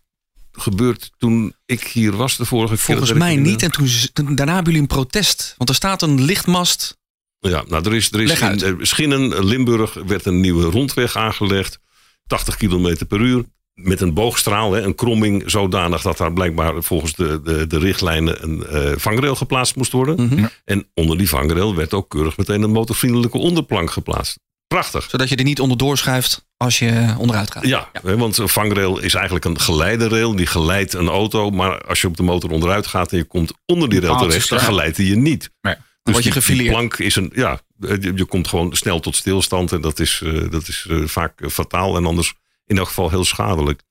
[0.58, 2.84] gebeurd toen ik hier was de vorige keer.
[2.84, 3.64] Volgens dat ik mij niet.
[3.64, 5.54] En toen, toen- daarna hebben jullie een protest.
[5.58, 6.98] Want er staat een lichtmast.
[7.40, 11.80] Ja, nou, er is, er is in eh, Schinnen, Limburg, werd een nieuwe rondweg aangelegd.
[12.28, 13.46] 80 km per uur.
[13.74, 18.44] Met een boogstraal, hè, een kromming zodanig dat daar blijkbaar volgens de, de, de richtlijnen
[18.44, 20.26] een eh, vangrail geplaatst moest worden.
[20.28, 20.40] Mhm.
[20.40, 20.52] Ja.
[20.66, 24.40] En onder die vangrail werd ook keurig meteen een motorvriendelijke onderplank geplaatst.
[24.68, 25.10] Prachtig.
[25.10, 27.66] Zodat je er niet onderdoor schuift als je onderuit gaat.
[27.68, 30.36] Ja, want een vangrail is eigenlijk een geleiderail.
[30.36, 31.50] Die geleidt een auto.
[31.50, 34.50] Maar als je op de motor onderuit gaat en je komt onder die rail terecht,
[34.50, 35.50] dan geleidt hij je niet.
[35.62, 35.76] Nee.
[36.04, 39.72] Dus word je die- plank is een, ja, je, je komt gewoon snel tot stilstand
[39.72, 42.34] en dat is, eh, dat is eh, vaak eh, fataal en anders
[42.66, 43.82] in elk geval heel schadelijk.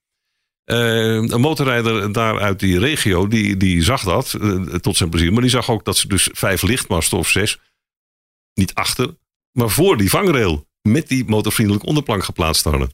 [0.65, 0.77] Eh,
[1.15, 5.33] een motorrijder daar uit die regio, die, die zag dat eh, tot zijn plezier.
[5.33, 7.59] Maar die zag ook dat ze dus vijf lichtmasten of zes,
[8.55, 9.17] niet achter,
[9.53, 12.93] maar voor die vangrail met die motorvriendelijke onderplank geplaatst hadden.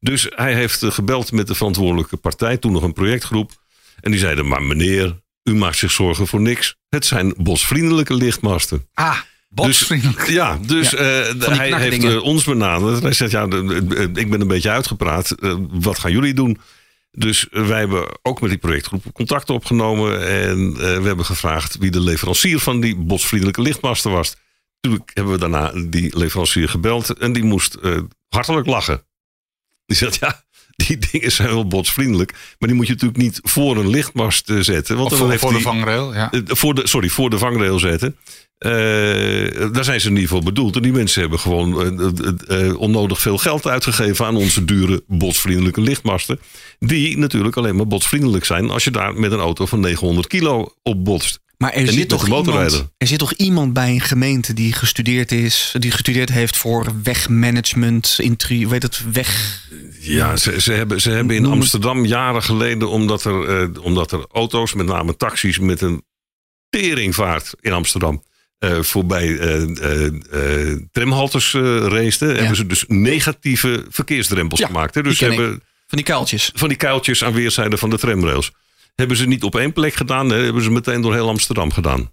[0.00, 3.52] Dus hij heeft eh, gebeld met de verantwoordelijke partij, toen nog een projectgroep.
[4.00, 6.76] En die zeiden, maar meneer, u maakt zich zorgen voor niks.
[6.88, 8.86] Het zijn bosvriendelijke lichtmasten.
[8.94, 10.28] Ah, botsvriendelijk.
[10.28, 11.00] Ja, dus eh,
[11.38, 13.02] hij heeft eh, ons benaderd.
[13.02, 13.42] Hij zegt, ja,
[14.14, 15.34] ik ben een beetje uitgepraat.
[15.70, 16.58] Wat gaan jullie doen?
[17.10, 20.28] Dus wij hebben ook met die projectgroep contact opgenomen.
[20.28, 24.36] En we hebben gevraagd wie de leverancier van die bosvriendelijke lichtmasten was.
[24.80, 27.18] Toen hebben we daarna die leverancier gebeld.
[27.18, 29.06] En die moest eh, hartelijk lachen.
[29.86, 30.44] Die zegt, ja,
[30.76, 32.32] die dingen zijn wel botsvriendelijk.
[32.58, 34.96] Maar die moet je natuurlijk niet voor een lichtmast eh, zetten.
[34.96, 36.30] Want Of dan voor, voor de vangrail, ja.
[36.30, 38.16] eh, voor de, sorry, voor de vangrail zetten.
[39.72, 40.76] Daar zijn ze niet voor bedoeld.
[40.76, 46.40] En die mensen hebben gewoon onnodig veel geld uitgegeven aan onze dure botsvriendelijke lichtmasten.
[46.78, 50.74] Die natuurlijk alleen maar botsvriendelijk zijn als je daar met een auto van 900 kilo
[50.82, 51.40] op botst.
[51.58, 55.74] Maar er zit, toch iemand, er zit toch iemand bij een gemeente die gestudeerd is,
[55.78, 59.62] die gestudeerd heeft voor wegmanagement, intri, weet het, weg.
[60.00, 64.26] Ja, ze, ze hebben, ze hebben in Amsterdam jaren geleden, omdat er, eh, omdat er
[64.32, 66.02] auto's, met name taxis, met een
[66.70, 68.22] teringvaart in Amsterdam.
[68.58, 70.06] eh, voorbij eh eh
[70.70, 74.94] eh, tramhaltes eh raceten, hebben ze dus negatieve verkeersdrempels Ja, gemaakt.
[74.94, 75.02] Hè?
[75.02, 76.50] Dus hebben Van die kuiltjes.
[76.54, 78.50] van die kuiltjes aan weerszijden van de tramrails.
[78.98, 82.12] Hebben ze niet op één plek gedaan, hebben ze meteen door heel Amsterdam gedaan.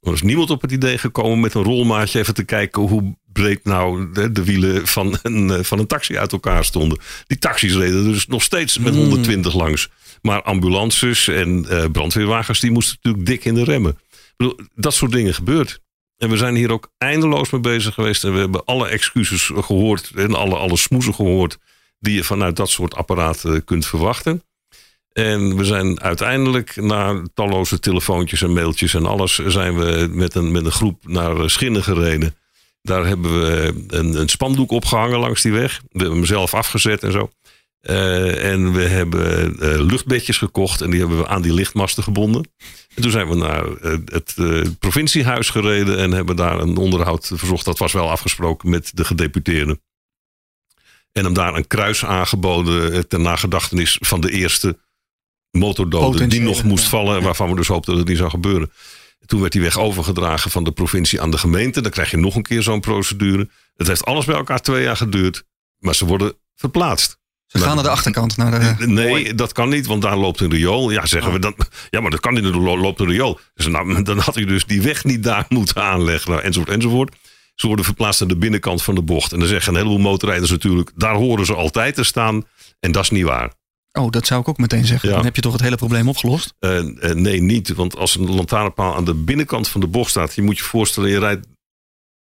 [0.00, 3.64] Er is niemand op het idee gekomen met een rolmaatje even te kijken hoe breed
[3.64, 6.98] nou de, de wielen van een, eh, van een taxi uit elkaar stonden.
[7.26, 9.88] Die taxis reden dus nog steeds met 120 langs.
[10.22, 13.98] Maar ambulances en eh, brandweerwagens die moesten natuurlijk dik in de remmen.
[14.10, 15.80] Ik bedoel, dat soort dingen gebeurt.
[16.16, 18.24] En we zijn hier ook eindeloos mee bezig geweest.
[18.24, 21.58] En we hebben alle excuses gehoord en alle, alle smoezen gehoord
[21.98, 24.42] die je vanuit dat soort apparaten kunt verwachten.
[25.12, 30.52] En we zijn uiteindelijk na talloze telefoontjes en mailtjes en alles, zijn we met een,
[30.52, 32.36] met een groep naar Schinnen gereden.
[32.82, 35.80] Daar hebben we een, een spandoek opgehangen langs die weg.
[35.88, 37.30] We hebben hem zelf afgezet en zo.
[37.80, 42.50] Eh, en we hebben eh, luchtbedjes gekocht en die hebben we aan die lichtmasten gebonden.
[42.94, 47.30] En toen zijn we naar eh, het eh, provinciehuis gereden en hebben daar een onderhoud
[47.34, 47.64] verzocht.
[47.64, 49.80] Dat was wel afgesproken met de gedeputeerden.
[51.12, 54.78] En hem daar een kruis aangeboden eh, ter nagedachtenis van de eerste
[55.58, 56.90] motordode die nog moest ja.
[56.90, 57.16] vallen.
[57.16, 58.72] En waarvan we dus hoopten dat het niet zou gebeuren.
[59.26, 61.80] Toen werd die weg overgedragen van de provincie aan de gemeente.
[61.80, 63.48] Dan krijg je nog een keer zo'n procedure.
[63.76, 65.44] Het heeft alles bij elkaar twee jaar geduurd.
[65.78, 67.20] Maar ze worden verplaatst.
[67.46, 68.36] Ze gaan naar de achterkant.
[68.36, 70.90] Naar de, Nee, dat kan niet, want daar loopt een riool.
[70.90, 71.54] Ja, zeggen we dan.
[71.90, 73.38] Ja, maar dat kan niet, er lo- loopt een riool.
[73.54, 76.30] Dus nou, dan had u dus die weg niet daar moeten aanleggen.
[76.30, 77.14] Nou, enzovoort, enzovoort.
[77.54, 79.32] Ze worden verplaatst aan de binnenkant van de bocht.
[79.32, 82.44] En dan zeggen een heleboel motorrijders natuurlijk, daar horen ze altijd te staan.
[82.80, 83.52] En dat is niet waar.
[83.92, 85.08] Oh, dat zou ik ook meteen zeggen.
[85.08, 85.14] Ja.
[85.14, 86.54] Dan heb je toch het hele probleem opgelost?
[86.58, 87.68] Eh, eh, nee, niet.
[87.68, 91.10] Want als een lantaarnpaal aan de binnenkant van de bocht staat, je moet je voorstellen,
[91.10, 91.46] je rijdt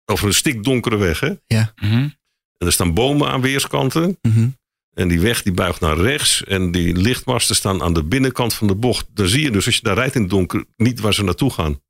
[0.04, 1.20] over een stikdonkere weg.
[1.20, 1.32] Hè?
[1.46, 1.72] Ja.
[1.76, 2.08] Mhm.
[2.56, 4.18] En er staan bomen aan weerskanten.
[4.22, 4.48] Mhm.
[4.94, 6.44] En die weg die buigt naar rechts.
[6.44, 9.06] En die lichtmasten staan aan de binnenkant van de bocht.
[9.14, 11.50] Dan zie je dus als je daar rijdt in het donker niet waar ze naartoe
[11.50, 11.80] gaan.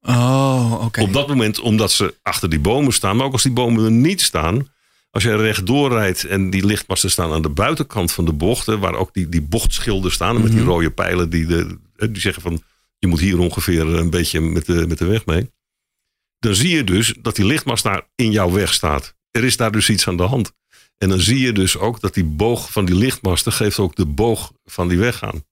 [0.00, 1.00] Oh, oké.
[1.00, 3.16] Op dat moment omdat ze achter die bomen staan.
[3.16, 4.68] Maar ook als die bomen er niet staan.
[5.10, 8.80] Als je rechtdoor rijdt en die lichtmasten staan aan de buitenkant van de bochten.
[8.80, 10.42] Waar ook die, die bochtschilden staan.
[10.42, 10.68] Met die Mhm.
[10.68, 12.62] rode pijlen die, de, die zeggen van
[12.98, 15.50] je moet hier ongeveer een beetje met de, met de weg mee.
[16.38, 19.14] Dan zie je dus dat die lichtmast daar in jouw weg staat.
[19.30, 20.52] Er is daar dus iets aan de hand.
[20.98, 24.06] En dan zie je dus ook dat die boog van die lichtmasten geeft ook de
[24.06, 25.44] boog van die weg aan.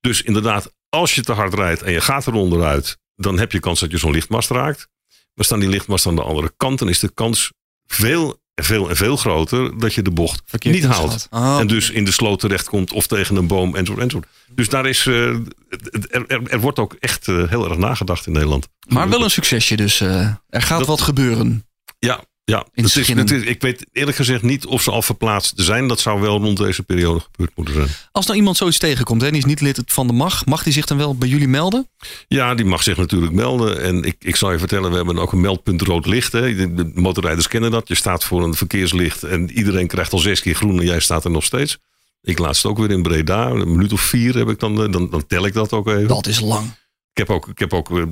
[0.00, 3.60] Dus inderdaad, als je te hard rijdt en je gaat er onderuit, dan heb je
[3.60, 4.88] kans dat je zo'n lichtmast raakt.
[5.34, 7.52] Maar staan die lichtmasten aan de andere kant, dan is de kans
[7.86, 11.26] veel veel en veel groter dat je de bocht Verkeerd niet haalt.
[11.30, 14.02] Oh, En dus in de sloot terechtkomt of tegen een boom enzovoort.
[14.04, 14.28] enzovoort.
[14.50, 18.32] Dus daar is, eh, er, er, er wordt ook echt eh, heel erg nagedacht in
[18.32, 18.68] Nederland.
[18.88, 20.00] maar wel een succesje dus.
[20.00, 21.66] eh, er gaat Dat- wat gebeuren.
[21.98, 22.66] Ja, ja.
[22.74, 25.88] In Het is, het ik weet eerlijk gezegd niet of ze al verplaatst zijn.
[25.88, 27.88] Dat zou wel rond deze periode gebeurd moeten zijn.
[28.12, 30.72] Als nou iemand zoiets tegenkomt en die is niet lid van de MAG, mag die
[30.72, 31.88] zich dan wel bij jullie melden?
[32.28, 33.82] Ja, die mag zich natuurlijk melden.
[33.82, 36.32] En ik, ik zal je vertellen, we hebben ook een meldpunt rood licht.
[36.32, 36.54] Hè.
[36.54, 37.88] De, de motorrijders kennen dat.
[37.88, 41.24] Je staat voor een verkeerslicht en iedereen krijgt al zes keer groen en jij staat
[41.24, 41.78] er nog steeds.
[42.22, 43.46] Ik laatst ook weer in Breda.
[43.46, 46.08] Een minuut of vier heb ik dan, eh, dan, dan tel ik dat ook even.
[46.08, 46.66] Dat is lang.
[47.12, 48.04] Ik heb ook, ik heb ook eh,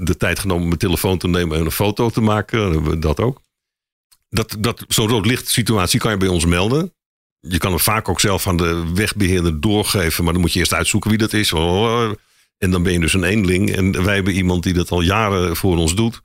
[0.00, 3.00] de, tijd genomen om mijn telefoon te nemen en een foto te maken.
[3.00, 3.40] Dat ook.
[4.28, 6.92] Dat, dat, Zo'n rood licht situatie kan je bij ons melden.
[7.40, 10.24] Je kan hem vaak ook zelf aan de wegbeheerder doorgeven.
[10.24, 11.52] Maar dan moet je eerst uitzoeken wie dat is.
[12.58, 13.76] En dan ben je dus een eenling.
[13.76, 16.20] En wij hebben iemand die dat al jaren voor ons doet.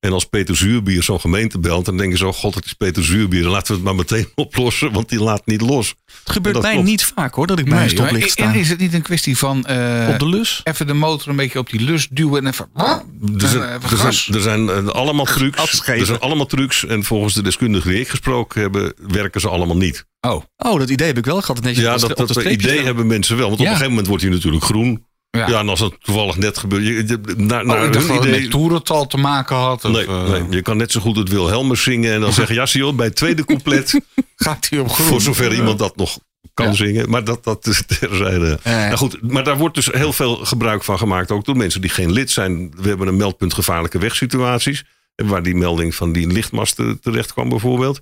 [0.00, 3.04] En als Peter Zuurbier zo'n gemeente belt, dan denken ze: oh god, het is Peter
[3.04, 3.42] Zuurbier.
[3.42, 5.94] Dan laten we het maar meteen oplossen, want die laat niet los.
[6.24, 6.86] Het gebeurt mij klopt.
[6.86, 8.44] niet vaak hoor, dat ik bij Nee, maar stoplicht sta.
[8.44, 10.60] en is het niet een kwestie van eh, Op de lus?
[10.64, 12.68] even de motor een beetje op die lus duwen en even...
[12.74, 15.86] Er zijn, Eh, even er zijn, er zijn eh, allemaal trucs.
[15.86, 16.84] Er zijn allemaal trucs.
[16.86, 20.06] En volgens de deskundigen die ik gesproken heb, werken ze allemaal niet.
[20.20, 21.38] Oh, Oh, dat idee heb ik wel.
[21.38, 23.48] Ik had het netjes Ja, dat, dat idee hebben mensen wel.
[23.48, 25.06] Want op een gegeven moment wordt hij natuurlijk groen.
[25.30, 25.48] Ja.
[25.48, 26.82] Ja, en als dat toevallig net gebeurt.
[26.84, 28.40] Je, je- naar, Oh, naar ik dacht hun dat het idee.
[28.40, 29.84] met toerental te maken had.
[29.84, 32.54] Of, Nee, eh, nee, je kan net zo goed het Wilhelmus zingen en dan zeggen:
[32.54, 34.00] Ja, zie je bij het tweede couplet.
[34.36, 35.06] Gaat hij op groen?
[35.06, 36.18] voor zover iemand dat nog
[36.54, 36.72] kan Ja.
[36.72, 37.10] zingen.
[37.10, 38.58] Maar dat, dat is terzijde.
[38.64, 41.30] Nou goed, maar daar wordt dus heel veel gebruik van gemaakt.
[41.30, 42.72] Ook door mensen die geen lid zijn.
[42.76, 44.84] We hebben een meldpunt gevaarlijke wegsituaties.
[45.14, 48.00] Waar die melding van die lichtmasten terecht kwam bijvoorbeeld.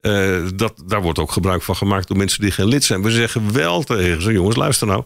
[0.00, 3.02] Eh, dat, daar wordt ook gebruik van gemaakt door mensen die geen lid zijn.
[3.02, 5.04] We zeggen wel tegen ze, jongens, luister nou.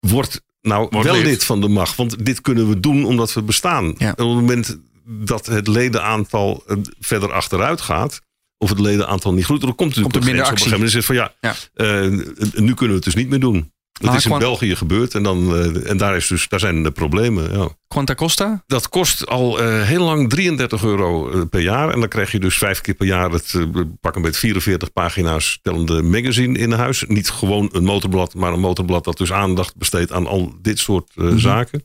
[0.00, 1.24] Word nou Word wel lid.
[1.24, 1.44] lid.
[1.44, 1.96] van de macht.
[1.96, 3.94] Want dit kunnen we doen omdat we bestaan.
[3.98, 4.06] Ja.
[4.06, 8.20] En op het moment dat het ledenaantal eh, verder achteruit gaat...
[8.58, 9.60] of het ledenaantal niet groeit...
[9.60, 11.32] dan komt natuurlijk Komt er een minder grens op een gegeven moment.
[11.34, 13.72] Is het van ja, eh, nu kunnen we het dus niet meer doen.
[13.98, 16.90] Dat is in België gebeurd en, dan, eh, en daar, is dus, daar zijn de
[16.90, 17.58] problemen.
[17.58, 17.68] Ja.
[17.88, 18.62] Quanta Costa?
[18.66, 21.90] Dat kost al eh, heel lang 33 euro eh, per jaar.
[21.90, 23.54] En dan krijg je dus vijf keer per jaar het
[24.00, 27.04] pak een beetje 44 pagina's tellende magazine in huis.
[27.06, 31.12] Niet gewoon een motorblad, maar een motorblad dat dus aandacht besteedt aan al dit soort
[31.14, 31.82] eh, zaken.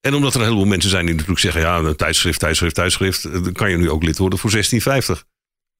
[0.00, 3.22] En omdat er een heleboel mensen zijn die natuurlijk zeggen: ja, een tijdschrift, tijdschrift, tijdschrift.
[3.32, 5.22] Dan kan je nu ook lid worden voor 16,50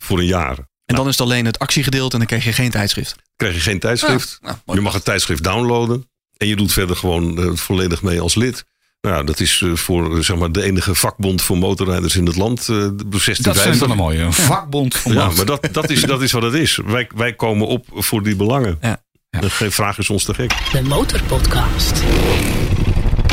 [0.04, 0.58] voor een jaar.
[0.88, 3.16] En dan is het alleen het actiegedeelte en dan krijg je geen tijdschrift.
[3.36, 4.38] krijg je geen tijdschrift.
[4.42, 4.56] Nou.
[4.64, 6.08] Je mag het tijdschrift downloaden.
[6.36, 8.64] En je doet verder gewoon eh, volledig mee als lid.
[9.00, 12.26] Nou, ja, dat is eh, voor eh, zeg maar, de enige vakbond voor motorrijders in
[12.26, 12.60] het land.
[12.60, 13.72] eh, de Dat vind 1650.
[13.74, 14.20] ik wel een mooie.
[14.20, 16.76] Een vakbond van Ja, maar dat, dat, is, dat is wat het is.
[16.84, 18.78] Wij, wij komen op voor die belangen.
[18.80, 19.02] Ja.
[19.30, 20.52] De Geen vraag is ons te gek.
[20.72, 22.02] De Motorpodcast.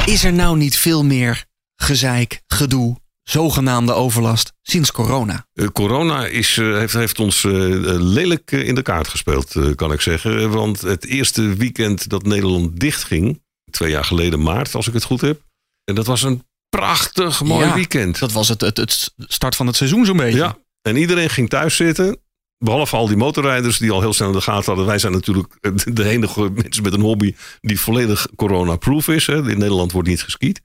[0.06, 2.98] Is er nou niet veel meer gezeik, gedoe,
[3.30, 5.46] zogenaamde overlast sinds corona?
[5.54, 7.52] Eh, corona is, eh, heeft, heeft ons eh,
[8.00, 10.50] lelijk in de kaart gespeeld, kan ik zeggen.
[10.50, 15.22] Want het eerste weekend dat Nederland dichtging, twee jaar geleden maart, als ik het goed
[15.22, 15.42] heb.
[15.84, 18.20] En dat was een prachtig mooi Ja, weekend.
[18.20, 20.38] Dat was het, het, het start van het seizoen zo'n beetje.
[20.38, 22.18] Ja, en iedereen ging thuis zitten.
[22.58, 24.86] Behalve al die motorrijders die al heel snel in de gaten hadden.
[24.86, 25.48] Wij zijn natuurlijk
[25.84, 29.28] de enige mensen met een hobby die volledig corona-proof is.
[29.28, 29.36] Hè.
[29.38, 30.62] In Nederland wordt niet geskiet.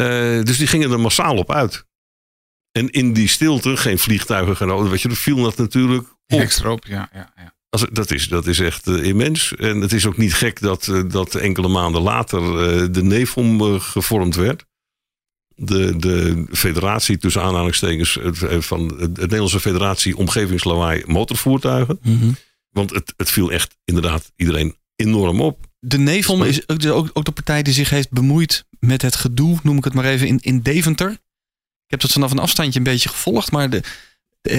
[0.00, 1.84] Eh, dus die gingen er massaal op uit.
[2.72, 6.40] En in die stilte, geen vliegtuigen, auto, weet je, er viel dat natuurlijk op.
[6.40, 7.08] Extra op, ja.
[7.12, 7.54] ja, ja.
[7.92, 9.54] Dat, is, dat is echt eh, immens.
[9.54, 12.42] En het is ook niet gek dat, eh, dat enkele maanden later
[12.92, 14.64] de NEFOM gevormd werd.
[15.54, 18.18] De, de federatie, tussen aanhalingstekens,
[18.58, 21.98] van de Nederlandse Federatie Omgevingslawaai Motorvoertuigen.
[22.02, 22.30] Mhm.
[22.70, 25.69] Want het, het viel echt inderdaad iedereen enorm op.
[25.80, 29.58] De NEVOM is ook, ook, ook de partij die zich heeft bemoeid met het gedoe,
[29.62, 31.10] noem ik het maar even, in, in Deventer.
[31.10, 33.82] Ik heb dat vanaf een afstandje een beetje gevolgd, maar de,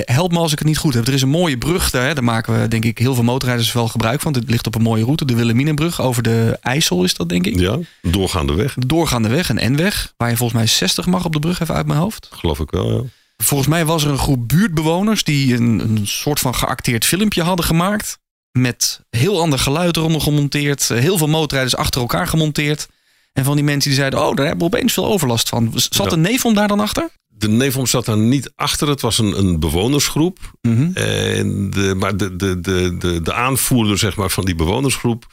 [0.05, 1.07] help me als ik het niet goed heb.
[1.07, 2.15] Er is een mooie brug daar.
[2.15, 4.33] Daar maken we denk ik heel veel motorrijders wel gebruik van.
[4.33, 5.25] Het ligt op een mooie route.
[5.25, 7.59] De Willeminenbrug over de IJssel is dat denk ik.
[7.59, 8.73] Ja, doorgaande weg.
[8.73, 10.13] De doorgaande weg, een N-weg.
[10.17, 12.29] Waar je volgens mij 60 mag op de brug, even uit mijn hoofd.
[12.31, 13.03] Geloof ik wel, ja.
[13.37, 17.65] Volgens mij was er een groep buurtbewoners die een, een soort van geacteerd filmpje hadden
[17.65, 18.19] gemaakt.
[18.51, 20.87] Met heel ander geluid eronder gemonteerd.
[20.87, 22.87] Heel veel motorrijders achter elkaar gemonteerd.
[23.33, 25.71] En van die mensen die zeiden, oh, daar hebben we opeens veel overlast van.
[25.75, 27.09] Zat een neefom daar dan achter?
[27.27, 28.87] De Nevom zat daar niet achter.
[28.87, 30.39] Het was een, een bewonersgroep.
[30.61, 30.91] Mhm.
[30.93, 35.25] En de, maar de, de, de, de, de aanvoerder zeg maar, van die bewonersgroep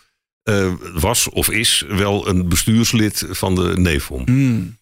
[0.42, 4.22] eh, was of is wel een bestuurslid van de Nevom.
[4.24, 4.76] Hmm.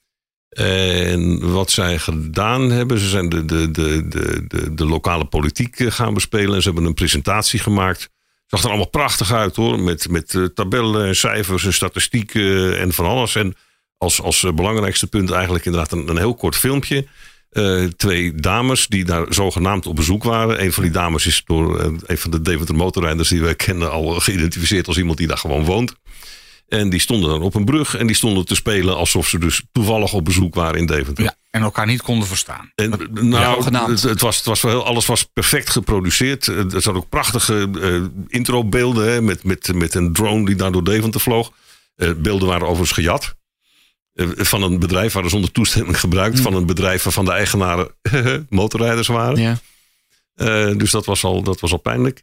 [0.49, 5.81] En wat zij gedaan hebben, ze zijn de, de, de, de, de, de lokale politiek
[5.81, 6.55] eh, gaan bespelen.
[6.55, 8.11] En ze hebben een presentatie gemaakt.
[8.47, 9.81] Zag er allemaal prachtig uit hoor.
[9.81, 13.35] Met, met eh, tabellen en cijfers en statistieken en van alles.
[13.35, 13.55] En
[13.99, 17.07] als, als eh, belangrijkste punt eigenlijk inderdaad een, heel kort filmpje.
[17.51, 20.63] Eh, twee dames die daar zogenaamd op bezoek waren.
[20.63, 24.21] Een van die dames is door een van de Deventer motorrijders die wij kennen al
[24.21, 25.95] geïdentificeerd als iemand die daar gewoon woont.
[26.69, 29.63] En die stonden dan op een brug en die stonden te spelen alsof ze dus
[29.73, 31.25] toevallig op bezoek waren in Deventer.
[31.25, 32.73] Ja, en elkaar niet konden verstaan.
[32.75, 33.89] En, nou, zogenaamd.
[33.89, 36.49] het, het was, het was wel heel, alles was perfect geproduceerd.
[36.49, 40.73] Eh, Er zaten ook prachtige eh, introbeelden hè, met, met, met een drone die daar
[40.73, 41.53] door Deventer vloog.
[41.97, 43.37] Eh, beelden waren overigens gejat.
[44.13, 46.41] Eh, van een bedrijf, waren zonder toestemming gebruikt.
[46.41, 47.91] Van een bedrijf waarvan de eigenaren
[48.49, 49.41] motorrijders waren.
[49.41, 49.59] Ja.
[50.35, 52.23] Eh, dus dat was, al, dat was al pijnlijk.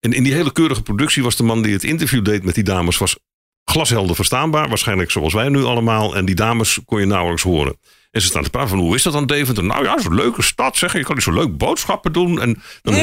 [0.00, 2.64] En in die hele keurige productie was de man die het interview deed met die
[2.64, 2.98] dames...
[2.98, 3.16] was
[3.64, 4.68] glashelder verstaanbaar.
[4.68, 6.16] Waarschijnlijk zoals wij nu allemaal.
[6.16, 7.78] En die dames kon je nauwelijks horen.
[8.10, 9.64] En ze staan te praten van hoe is dat dan Deventer?
[9.64, 10.92] Nou ja, een leuke stad zeg.
[10.92, 12.40] Je kan niet zo leuk boodschappen doen.
[12.40, 12.94] En dan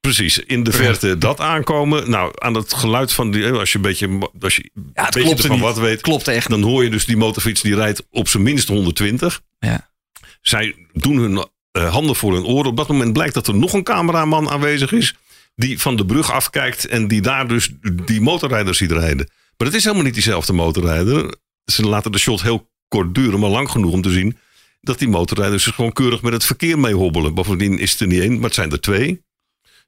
[0.00, 2.10] Precies, in de verte dat aankomen.
[2.10, 3.50] Nou, aan het geluid van die...
[3.50, 6.00] Als je een beetje, als je Ja, het beetje wat weet...
[6.00, 6.48] Klopt echt.
[6.48, 9.40] dan hoor je dus die motorfiets die rijdt op zijn minst 120.
[9.58, 9.90] Ja.
[10.40, 12.70] Zij doen hun eh, handen voor hun oren.
[12.70, 15.14] Op dat moment blijkt dat er nog een cameraman aanwezig is.
[15.54, 17.70] Die van de brug afkijkt en die daar dus
[18.04, 19.30] die motorrijders ziet rijden.
[19.56, 21.34] Maar het is helemaal niet diezelfde motorrijder.
[21.64, 24.36] Ze laten de shot heel kort duren, maar lang genoeg om te zien.
[24.80, 27.34] Dat die motorrijders gewoon keurig met het verkeer mee hobbelen.
[27.34, 29.22] Bovendien is het er niet één, maar het zijn er twee.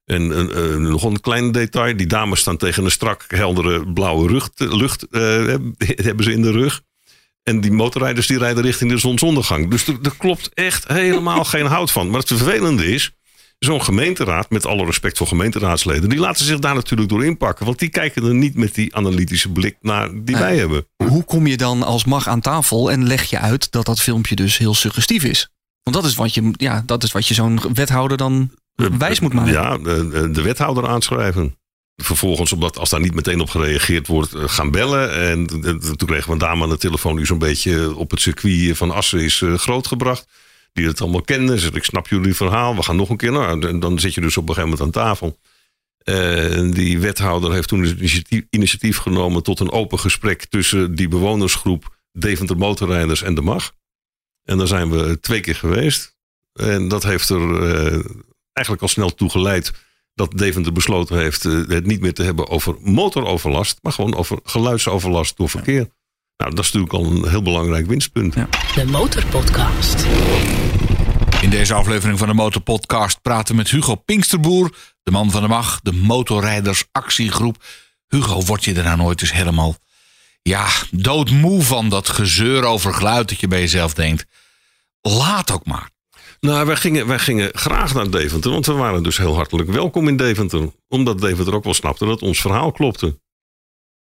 [0.05, 1.97] En eh, eh, nog een klein detail.
[1.97, 5.07] Die dames staan tegen een strak heldere blauwe rug, lucht.
[5.11, 6.83] eh, hebben ze in de rug.
[7.43, 9.71] En die motorrijders die rijden richting de zonsondergang.
[9.71, 12.11] Dus er, er klopt echt helemaal geen hout van.
[12.11, 13.13] Maar het vervelende is,
[13.59, 17.67] zo'n gemeenteraad, met alle respect voor gemeenteraadsleden, die laten zich daar natuurlijk door inpakken.
[17.67, 20.87] Want die kijken er niet met die analytische blik naar die wij hebben.
[20.97, 24.35] Hoe kom je dan als mag aan tafel en leg je uit dat dat filmpje
[24.35, 25.49] dus heel suggestief is?
[25.83, 29.33] Want dat is wat je, ja, dat is wat je zo'n wethouder dan wijs moet
[29.33, 29.53] maken.
[29.53, 31.57] Ja, de, de wethouder aanschrijven.
[31.97, 35.13] Vervolgens, omdat als daar niet meteen op gereageerd wordt, eh, gaan bellen.
[35.13, 38.21] En eh, toen kregen we een dame aan de telefoon die zo'n beetje op het
[38.21, 40.27] circuit van Assen is eh, grootgebracht.
[40.75, 41.53] Die het allemaal kende.
[41.53, 43.33] Ze zei, ik snap jullie verhaal, we gaan nog een keer.
[43.33, 45.39] Nou, dan zit je dus op een gegeven moment aan tafel.
[45.99, 50.95] Eh, En die wethouder heeft toen het initiatief, initiatief genomen tot een open gesprek tussen
[50.95, 53.73] die bewonersgroep Deventer Motorrijders en de MAG.
[54.45, 56.17] En daar zijn we twee keer geweest.
[56.53, 58.05] En dat heeft er eh,
[58.53, 59.73] eigenlijk al snel toe geleid
[60.15, 64.39] dat Deventer besloten heeft eh, het niet meer te hebben over motoroverlast, maar gewoon over
[64.45, 65.89] geluidsoverlast door verkeer.
[66.37, 68.35] Nou, dat is natuurlijk al een heel belangrijk winstpunt.
[68.75, 70.07] De Motorpodcast.
[71.45, 75.49] In deze aflevering van de Motorpodcast praten we met Hugo Pinksterboer, de man van de
[75.49, 77.65] mag, de motorrijders actiegroep.
[78.09, 79.77] Hugo, word je er nou nooit eens helemaal
[80.43, 84.27] ja, doodmoe van dat gezeur over geluid dat je bij jezelf denkt.
[85.01, 85.91] Laat ook maar.
[86.41, 90.09] Nou, wij gingen, wij gingen graag naar Deventer, want we waren dus heel hartelijk welkom
[90.09, 90.71] in Deventer.
[90.89, 93.21] Omdat Deventer ook wel snapte dat ons verhaal klopte.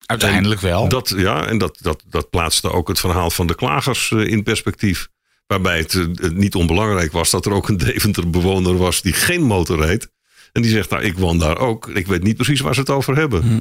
[0.07, 0.89] Uiteindelijk wel.
[0.89, 4.43] Dat, ja, en dat, dat, dat plaatste ook het verhaal van de klagers eh, in
[4.43, 5.09] perspectief.
[5.53, 9.13] Waarbij het eh, het niet onbelangrijk was dat er ook een Deventer bewoner was die
[9.13, 10.11] geen motor reed.
[10.53, 11.89] En die zegt, nou, ik woon daar ook.
[11.89, 13.43] Ik weet niet precies waar ze het over hebben.
[13.43, 13.59] Hm.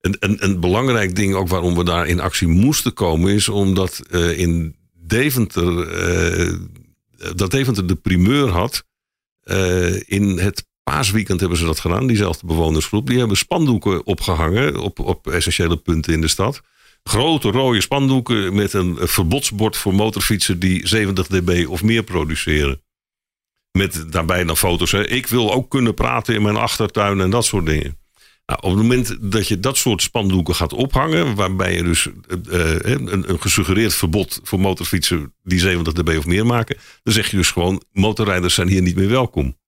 [0.00, 3.32] En een, een belangrijk ding ook waarom we daar in actie moesten komen...
[3.32, 6.54] is omdat eh, in Deventer, eh,
[7.34, 8.84] dat Deventer de primeur had...
[10.06, 13.06] in het paasweekend hebben ze dat gedaan, diezelfde bewonersgroep.
[13.06, 16.60] Die hebben spandoeken opgehangen op, op essentiële punten in de stad.
[17.02, 22.82] Grote rode spandoeken met een verbodsbord voor motorfietsen die 70 dB of meer produceren.
[23.78, 24.92] Met daarbij dan foto's.
[24.92, 25.06] Hè.
[25.06, 27.98] Ik wil ook kunnen praten in mijn achtertuin en dat soort dingen.
[28.46, 32.74] Nou, op het moment dat je dat soort spandoeken gaat ophangen, waarbij je dus eh,
[32.74, 37.30] eh, een, een gesuggereerd verbod voor motorfietsen die 70 dB of meer maken, dan zeg
[37.30, 39.58] je dus gewoon: motorrijders zijn hier niet meer welkom.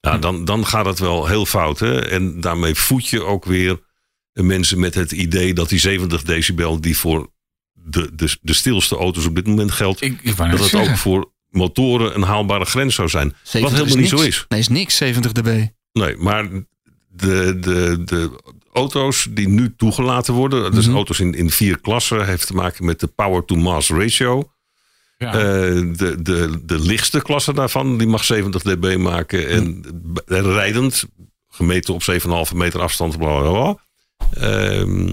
[0.00, 1.78] Ja, dan, dan gaat het wel heel fout.
[1.78, 2.00] Hè?
[2.00, 3.80] En daarmee voed je ook weer
[4.32, 7.30] mensen met het idee dat die 70 decibel die voor
[7.72, 10.02] de, de, de stilste auto's op dit moment geldt.
[10.02, 13.34] Ik, ik wou dat het ook voor motoren een haalbare grens zou zijn.
[13.42, 14.44] 70 Wat helemaal niet zo is.
[14.48, 15.66] Nee, is niks, 70 dB.
[15.92, 16.48] Nee, maar
[17.08, 18.30] de, de, de
[18.72, 20.94] auto's die nu toegelaten worden, dus Mhm.
[20.96, 24.50] auto's in, in vier klassen, heeft te maken met de power to mass ratio.
[25.18, 25.32] Ja.
[25.34, 25.40] Eh,
[25.96, 29.48] de, de, de lichtste klasse daarvan, die mag 70 dB maken.
[29.48, 29.80] En
[30.12, 31.04] b- rijdend,
[31.48, 32.02] gemeten op
[32.50, 33.76] 7,5 meter afstand, bla bla bla.
[34.34, 35.06] Ehm,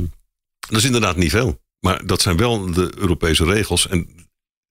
[0.59, 1.59] dat is inderdaad niet veel.
[1.79, 3.87] Maar dat zijn wel de Europese regels.
[3.87, 4.07] En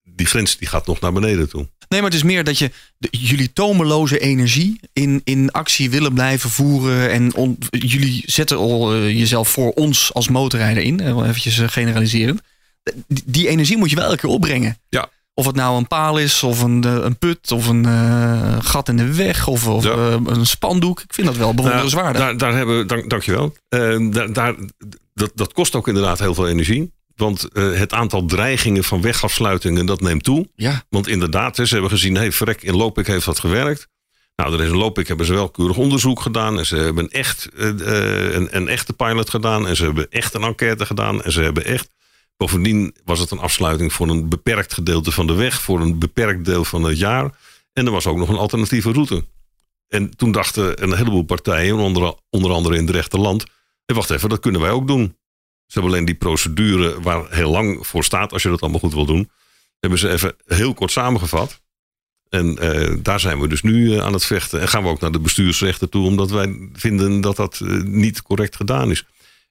[0.02, 1.68] die grens die gaat nog naar beneden toe.
[1.88, 6.14] Nee, maar het is meer dat je de- jullie tomeloze energie in, in actie willen
[6.14, 7.10] blijven voeren.
[7.10, 11.00] En on- jullie zetten al eh, jezelf voor ons als motorrijder in.
[11.00, 12.40] eh, wel eventjes eh, generaliserend.
[13.06, 14.78] Die, die energie moet je wel elke keer opbrengen.
[14.88, 15.10] Ja.
[15.38, 18.88] Of het nou een paal is, of een, eh, een put, of een eh, gat
[18.88, 19.90] in de weg, of, of Ja.
[19.90, 21.00] eh, een spandoek.
[21.00, 22.22] Ik vind dat wel bewonderenswaardig.
[22.22, 23.54] Nou, daar, daar hebben, dank, dankjewel.
[23.68, 24.54] Eh, daar, daar,
[25.14, 26.92] dat, dat kost ook inderdaad heel veel energie.
[27.16, 30.48] Want het aantal dreigingen van wegafsluitingen, dat neemt toe.
[30.54, 33.88] ja, Want inderdaad, ze hebben gezien, hey, verrek, in Lopik heeft dat gewerkt.
[34.36, 36.58] Nou, er is in Lopik hebben ze wel keurig onderzoek gedaan.
[36.58, 39.66] En ze hebben echt een, een echte pilot gedaan.
[39.66, 41.22] En ze hebben echt een enquête gedaan.
[41.22, 41.88] En ze hebben echt...
[42.38, 45.62] Bovendien was het een afsluiting voor een beperkt gedeelte van de weg.
[45.62, 47.38] Voor een beperkt deel van het jaar.
[47.72, 49.24] En er was ook nog een alternatieve route.
[49.88, 53.44] En toen dachten een heleboel partijen, onder, onder andere in het rechterland...
[53.84, 55.16] Hey, wacht even, dat kunnen wij ook doen.
[55.66, 58.32] Ze hebben alleen die procedure waar heel lang voor staat...
[58.32, 59.30] als je dat allemaal goed wil doen...
[59.78, 61.60] hebben ze even heel kort samengevat.
[62.28, 64.60] En eh, daar zijn we dus nu eh, aan het vechten.
[64.60, 66.06] En gaan we ook naar de bestuursrechter toe...
[66.06, 69.04] omdat wij vinden dat dat eh, niet correct gedaan is.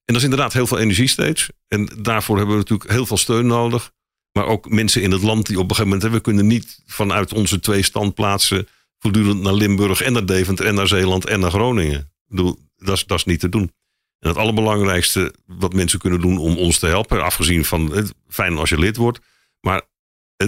[0.08, 1.50] En dat is inderdaad heel veel energie steeds.
[1.67, 3.91] En daarvoor hebben we natuurlijk heel veel steun nodig.
[4.32, 6.13] Maar ook mensen in het land die op een gegeven moment...
[6.13, 8.67] we kunnen niet vanuit onze twee standplaatsen...
[9.00, 12.12] voortdurend naar Limburg en naar Deventer en naar Zeeland en naar Groningen.
[12.28, 13.72] Dat is, dat is niet te doen.
[14.20, 17.24] En het allerbelangrijkste wat mensen kunnen doen om ons te helpen...
[17.24, 19.20] afgezien van het fijn als je lid wordt...
[19.60, 19.82] maar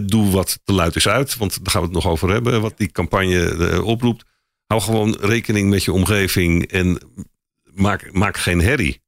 [0.03, 2.77] doe wat te luid is uit, want daar gaan we het nog over hebben, wat
[2.77, 4.25] die campagne eh, oproept.
[4.65, 6.99] Hou gewoon rekening met je omgeving en
[7.73, 9.01] maak, maak geen herrie.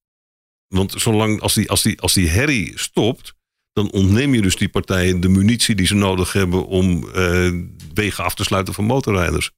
[0.72, 3.34] Want zolang als die, als, die, als die herrie stopt,
[3.74, 7.52] dan ontneem je dus die partijen de munitie die ze nodig hebben om eh,
[7.94, 9.52] wegen af te sluiten voor motorrijders.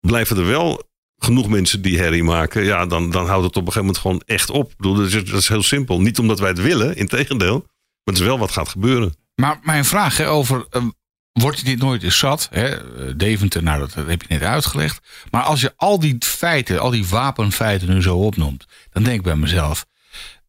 [0.00, 0.82] Blijven er wel
[1.18, 4.22] genoeg mensen die herrie maken, ja, dan, dan houdt het op een gegeven moment gewoon
[4.26, 4.72] echt op.
[4.76, 6.00] Bedoel, dat, is, dat is heel simpel.
[6.00, 9.14] Niet omdat wij het willen, in tegendeel, maar het is wel wat gaat gebeuren.
[9.34, 10.66] Maar mijn vraag hè, over.
[10.70, 10.84] eh,
[11.32, 12.48] wordt je dit nooit eens zat?
[12.50, 12.76] Hè?
[13.16, 15.00] Deventer, nou dat, dat heb je net uitgelegd.
[15.30, 18.66] Maar als je al die feiten, al die wapenfeiten nu zo opnoemt.
[18.92, 19.86] dan denk ik bij mezelf.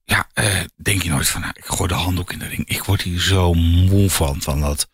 [0.10, 0.46] Ja, eh,
[0.76, 1.42] denk je nooit van.
[1.42, 2.68] Nou, ik gooi de handdoek in de ring.
[2.68, 4.42] Ik word hier zo moe van.
[4.42, 4.90] Van dat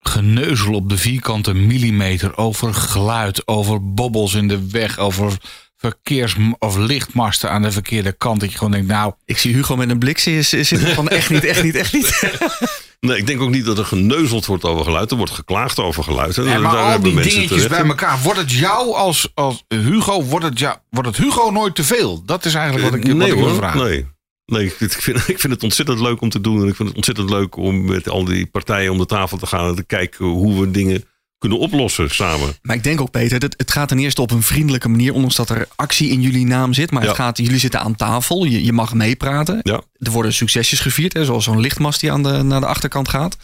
[0.00, 2.36] geneuzel op de vierkante millimeter.
[2.36, 4.98] Over geluid, over bobbels in de weg.
[4.98, 5.36] Over
[5.76, 8.40] verkeers- of lichtmasten aan de verkeerde kant.
[8.40, 9.12] Dat je gewoon denkt, nou.
[9.24, 12.20] ik zie Hugo met een blik zitten zitten van echt niet, echt niet, echt niet.
[13.00, 15.10] Nee, ik denk ook niet dat er geneuzeld wordt over geluid.
[15.10, 16.38] Er wordt geklaagd over geluid.
[16.38, 18.22] En daar maar al die dingetjes terecht bij elkaar.
[18.22, 22.22] Wordt het jou als, als Hugo, wordt het, jou, wordt het Hugo nooit te veel?
[22.24, 23.80] Dat is eigenlijk wat ik, wat nee ik wil hoor, vragen.
[23.80, 24.14] nee.
[24.46, 26.62] Nee, ik vind, ik vind het ontzettend leuk om te doen.
[26.62, 29.46] En ik vind het ontzettend leuk om met al die partijen om de tafel te
[29.46, 29.68] gaan.
[29.68, 31.04] En te kijken hoe we dingen
[31.38, 32.54] kunnen oplossen samen.
[32.62, 35.36] Maar ik denk ook, Peter, het, het gaat ten eerste op een vriendelijke manier, ondanks
[35.36, 36.90] dat er actie in jullie naam zit.
[36.90, 39.60] Maar het gaat, jullie zitten aan tafel, je, je mag meepraten.
[39.62, 39.82] Ja.
[39.98, 43.36] Er worden succesjes gevierd, hè, zoals zo'n lichtmast die aan de, naar de achterkant gaat.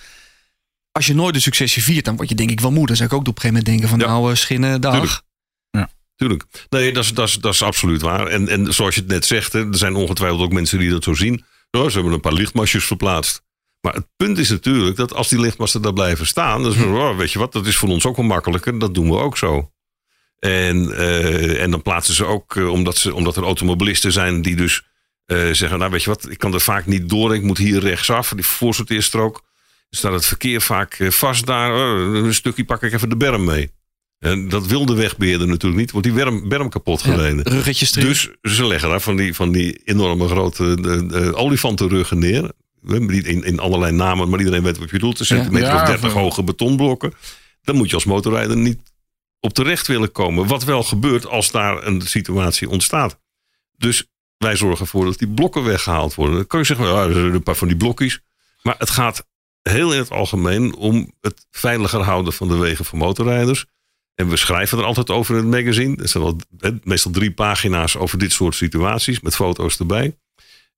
[0.92, 2.86] Als je nooit een succesje viert, dan word je denk ik wel moe.
[2.86, 4.14] Dan zou ik ook op een gegeven moment denken van Ja.
[4.14, 4.92] nou, eh, schinnen, dag.
[4.92, 5.22] Tuurlijk.
[6.16, 6.44] Tuurlijk.
[6.68, 8.26] Nee, dat is, dat is, dat is absoluut waar.
[8.26, 11.04] En, en zoals je het net zegt, hè, er zijn ongetwijfeld ook mensen die dat
[11.04, 11.44] zo zien.
[11.70, 13.42] Nou, ze hebben een paar lichtmastjes verplaatst.
[13.82, 16.86] Maar het punt is natuurlijk dat als die lichtmasten daar blijven staan, dan is het,
[16.86, 18.78] oh, weet je wat, dat is voor ons ook wel makkelijker.
[18.78, 19.72] Dat doen we ook zo.
[20.38, 24.56] En, eh, en dan plaatsen ze ook, eh, omdat, ze, omdat er automobilisten zijn die
[24.56, 24.82] dus
[25.26, 27.80] eh, zeggen, nou weet je wat, ik kan er vaak niet door, ik moet hier
[27.80, 29.42] rechtsaf, die voorsorteerstrook.
[29.90, 33.70] Staat het verkeer vaak vast daar, oh, een stukje pak ik even de berm mee.
[34.18, 37.44] En dat wil de wegbeheerder natuurlijk niet, wordt die berm, berm kapot Ja, gereden.
[37.44, 38.30] ruggetjes terug.
[38.40, 40.78] Dus ze leggen daar van die, van die enorme grote
[41.12, 42.50] eh, olifantenruggen neer.
[42.86, 45.20] In, in allerlei namen, maar iedereen weet wat je bedoelt.
[45.20, 47.12] Een centimeter Ja, of 30 van- hoge betonblokken.
[47.62, 48.80] Dan moet je als motorrijder niet
[49.40, 50.46] op terecht willen komen.
[50.46, 53.18] Wat wel gebeurt als daar een situatie ontstaat.
[53.76, 56.36] Dus wij zorgen ervoor dat die blokken weggehaald worden.
[56.36, 58.20] Dan kan je zeggen, ja, er zijn een paar van die blokjes.
[58.62, 59.26] Maar het gaat
[59.62, 63.64] heel in het algemeen om het veiliger houden van de wegen voor motorrijders.
[64.14, 65.96] En we schrijven er altijd over in het magazine.
[65.96, 70.16] Er zijn meestal drie pagina's over dit soort situaties met foto's erbij.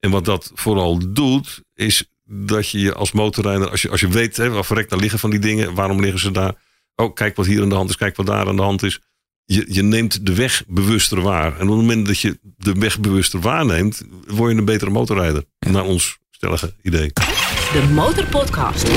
[0.05, 4.09] En wat dat vooral doet, is dat je je als motorrijder, als je, als je
[4.09, 6.55] weet, hè, waar verrekt daar liggen van die dingen, waarom liggen ze daar?
[6.97, 9.01] Oh, kijk wat hier aan de hand is, kijk wat daar aan de hand is.
[9.45, 11.59] Je, je neemt de weg bewuster waar.
[11.59, 15.45] En op het moment dat je de weg bewuster waarneemt, word je een betere motorrijder.
[15.59, 17.13] Naar ons stellige idee.
[17.13, 18.91] De Motorpodcast.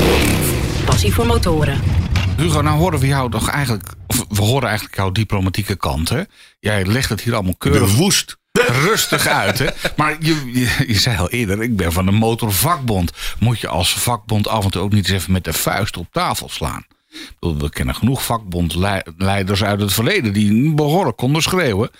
[0.84, 1.80] Passie voor motoren.
[2.36, 3.92] Hugo, nou horen we jou toch eigenlijk...
[4.06, 6.22] Of we horen eigenlijk jouw diplomatieke kant, hè?
[6.60, 8.37] Jij legt het hier allemaal keurig woest.
[8.66, 9.66] Rustig uit, hè?
[9.96, 10.50] Maar je,
[10.86, 13.12] je, zei al eerder, ik ben van de motorvakbond.
[13.38, 16.06] Moet je als vakbond af en toe ook niet eens even met de vuist op
[16.10, 16.86] tafel slaan?
[17.40, 20.32] We kennen genoeg vakbondleiders uit het verleden...
[20.32, 21.90] die behoorlijk konden schreeuwen.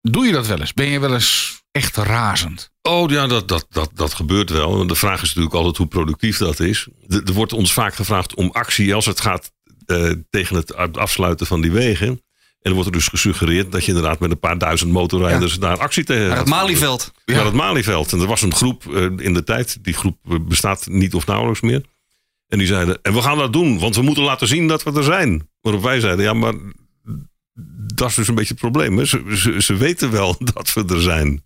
[0.00, 0.74] Doe je dat wel eens?
[0.74, 2.70] Ben je wel eens echt razend?
[2.82, 4.86] Oh ja, dat, dat, dat, dat gebeurt wel.
[4.86, 6.88] De vraag is natuurlijk altijd hoe productief dat is.
[7.08, 9.50] Er er wordt ons vaak gevraagd om actie als het gaat
[9.86, 12.22] eh, tegen het afsluiten van die wegen.
[12.62, 15.78] En er wordt er dus gesuggereerd dat je inderdaad met een paar duizend motorrijders daar
[15.78, 17.12] actie tegen Naar het Malieveld.
[17.24, 18.12] Naar het Malieveld.
[18.12, 21.26] En er was een groep eh, in de tijd, die groep eh, bestaat niet of
[21.26, 21.84] nauwelijks meer.
[22.48, 24.92] En die zeiden, en we gaan dat doen, want we moeten laten zien dat we
[24.92, 25.48] er zijn.
[25.60, 26.54] Waarop wij zeiden, ja, maar
[27.94, 28.98] dat is dus een beetje het probleem.
[28.98, 29.04] Hè?
[29.04, 31.44] Ze, ze, ze weten wel dat we er zijn.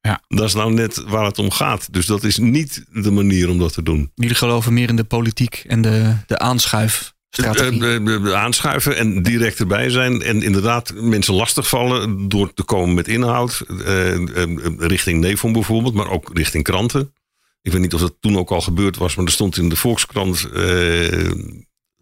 [0.00, 0.22] Ja.
[0.28, 1.92] Dat is nou net waar het om gaat.
[1.92, 4.10] Dus dat is niet de manier om dat te doen.
[4.14, 7.12] Jullie geloven meer in de politiek en de, de aanschuifstrategie.
[7.38, 10.22] Eh, de- de aanschuiven en direct erbij zijn.
[10.22, 13.60] En inderdaad mensen lastigvallen door te komen met inhoud.
[13.84, 14.12] eh,
[14.42, 17.14] eh, richting Nevon bijvoorbeeld, maar ook richting kranten.
[17.62, 19.76] Ik weet niet of dat toen ook al gebeurd was, maar er stond in de
[19.76, 21.30] Volkskrant eh,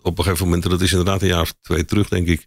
[0.03, 2.47] op een gegeven moment, en dat is inderdaad een jaar of twee terug denk ik,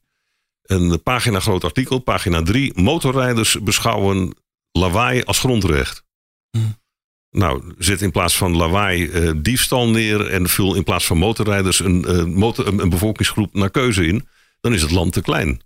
[0.62, 2.72] een pagina groot artikel, pagina 3.
[2.82, 4.36] Motorrijders beschouwen
[4.72, 6.04] lawaai als grondrecht.
[6.52, 6.76] Hmm.
[7.36, 11.80] Nou, zet in plaats van lawaai eh, diefstal neer en vul in plaats van motorrijders
[11.80, 14.28] een, eh, motor, een, bevolkingsgroep naar keuze in,
[14.62, 15.62] dan is het land te klein.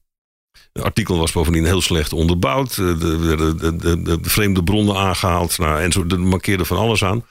[0.73, 2.77] Het artikel was bovendien heel slecht onderbouwd.
[2.77, 5.57] Eh, Er werden de, de vreemde bronnen aangehaald.
[5.57, 7.25] Nou, en zo er markeerde van alles aan.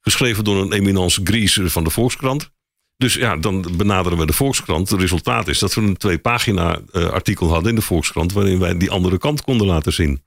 [0.00, 2.50] Geschreven door een eminence Gries van de Volkskrant.
[2.96, 4.90] Dus ja, dan benaderen we de Volkskrant.
[4.90, 8.32] Het resultaat is dat we een twee pagina eh, artikel hadden in de Volkskrant...
[8.32, 10.22] waarin wij die andere kant konden laten zien.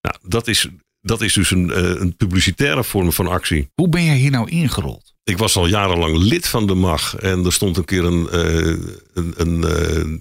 [0.00, 0.68] Nou, dat is,
[1.00, 3.70] dat is dus een, eh, een publicitaire vorm van actie.
[3.74, 5.14] Hoe ben jij hier nou ingerold?
[5.24, 7.16] Ik was al jarenlang lid van de MAG.
[7.16, 8.76] En er stond een keer een, eh,
[9.14, 10.18] een, een eh,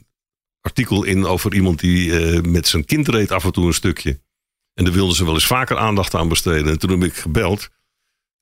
[0.62, 2.12] artikel in over iemand die
[2.42, 4.20] met zijn kind reed af en toe een stukje.
[4.74, 6.72] En daar wilden ze wel eens vaker aandacht aan besteden.
[6.72, 7.70] En toen heb ik gebeld.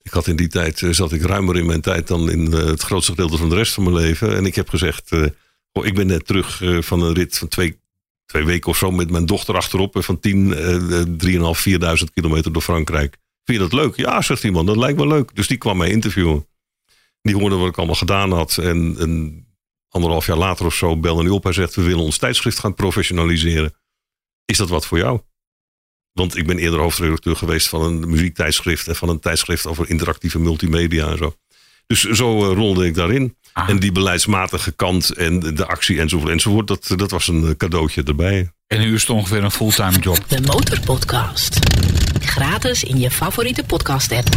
[0.02, 3.12] Ik had in die tijd, zat ik ruimer in mijn tijd dan in het grootste
[3.12, 4.36] gedeelte van de rest van mijn leven.
[4.36, 5.12] En ik heb gezegd,
[5.72, 7.80] oh, ik ben net terug van een rit van twee,
[8.26, 10.04] twee weken of zo met mijn dochter achterop.
[10.04, 13.18] Van 10, eh, eh, 3.500, 4.000 kilometer door Frankrijk.
[13.44, 13.96] Vind je dat leuk?
[13.96, 15.36] Ja, zegt iemand, dat lijkt me leuk.
[15.36, 16.48] Dus die kwam mij interviewen.
[17.22, 18.58] Die hoorde wat ik allemaal gedaan had.
[18.58, 19.46] En, en
[19.90, 21.44] anderhalf jaar later of zo belde hij op.
[21.44, 23.74] Hij zegt, we willen ons tijdschrift gaan professionaliseren.
[24.46, 25.22] Is dat wat voor jou?
[26.12, 28.88] Want ik ben eerder hoofdredacteur geweest van een muziektijdschrift...
[28.88, 31.36] en van een tijdschrift over interactieve multimedia en zo.
[31.88, 33.38] Dus zo eh, rolde ik daarin.
[33.58, 33.70] Ah.
[33.70, 36.68] En die beleidsmatige kant en de actie enzovoort enzovoort...
[36.68, 38.52] dat, dat was een eh, cadeautje erbij.
[38.68, 40.20] En nu is het ongeveer een fulltime job.
[40.28, 41.60] De Motorpodcast.
[42.20, 44.28] Gratis in je favoriete podcast app.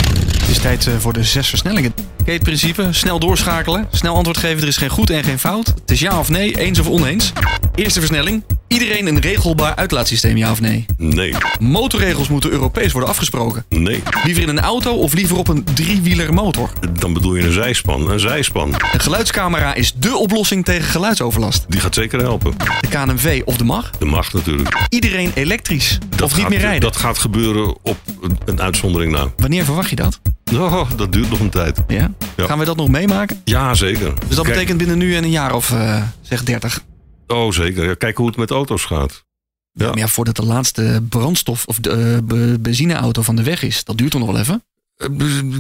[0.41, 1.95] Het is tijd eh, voor de zes versnellingen.
[2.35, 2.89] Het principe?
[2.91, 4.63] Snel doorschakelen, snel antwoord geven.
[4.63, 5.67] Er is geen goed en geen fout.
[5.67, 7.33] Het is ja of nee, eens of oneens.
[7.75, 8.45] Eerste versnelling.
[8.69, 10.87] Iedereen een regelbaar uitlaatsysteem, ja of nee?
[10.97, 13.65] Nee, Motorregels moeten Europees worden afgesproken.
[13.69, 14.03] nee.
[14.25, 16.73] Liever in een auto of liever op een driewieler motor?
[16.99, 18.11] Dan bedoel je een zijspan.
[18.11, 21.65] Een zijspan, Een geluidscamera is dé oplossing tegen geluidsoverlast.
[21.69, 22.55] die gaat zeker helpen.
[22.81, 23.91] De KNMV of de MAG?
[23.99, 24.77] De macht natuurlijk.
[24.89, 26.81] Iedereen elektrisch of niet gaat, meer rijden?
[26.81, 29.27] Dat gaat gebeuren op een, een uitzondering na.
[29.37, 30.21] Wanneer verwacht je dat?
[30.55, 31.81] Oh, dat duurt nog een tijd.
[31.89, 32.13] Ja?
[32.37, 32.47] Ja.
[32.47, 33.41] Gaan we dat nog meemaken?
[33.45, 34.15] Ja, zeker.
[34.15, 36.81] Dus dat Kijk- betekent binnen nu en een jaar of eh, zeg 30.
[37.27, 37.85] Oh, zeker.
[37.85, 39.25] Ja, kijk hoe het met auto's gaat.
[39.73, 39.89] Ja.
[39.89, 43.85] Maar ja, voordat de laatste brandstof of de eh, be- benzineauto van de weg is,
[43.85, 44.63] dat duurt toch nog wel even?
[44.97, 45.09] Eh,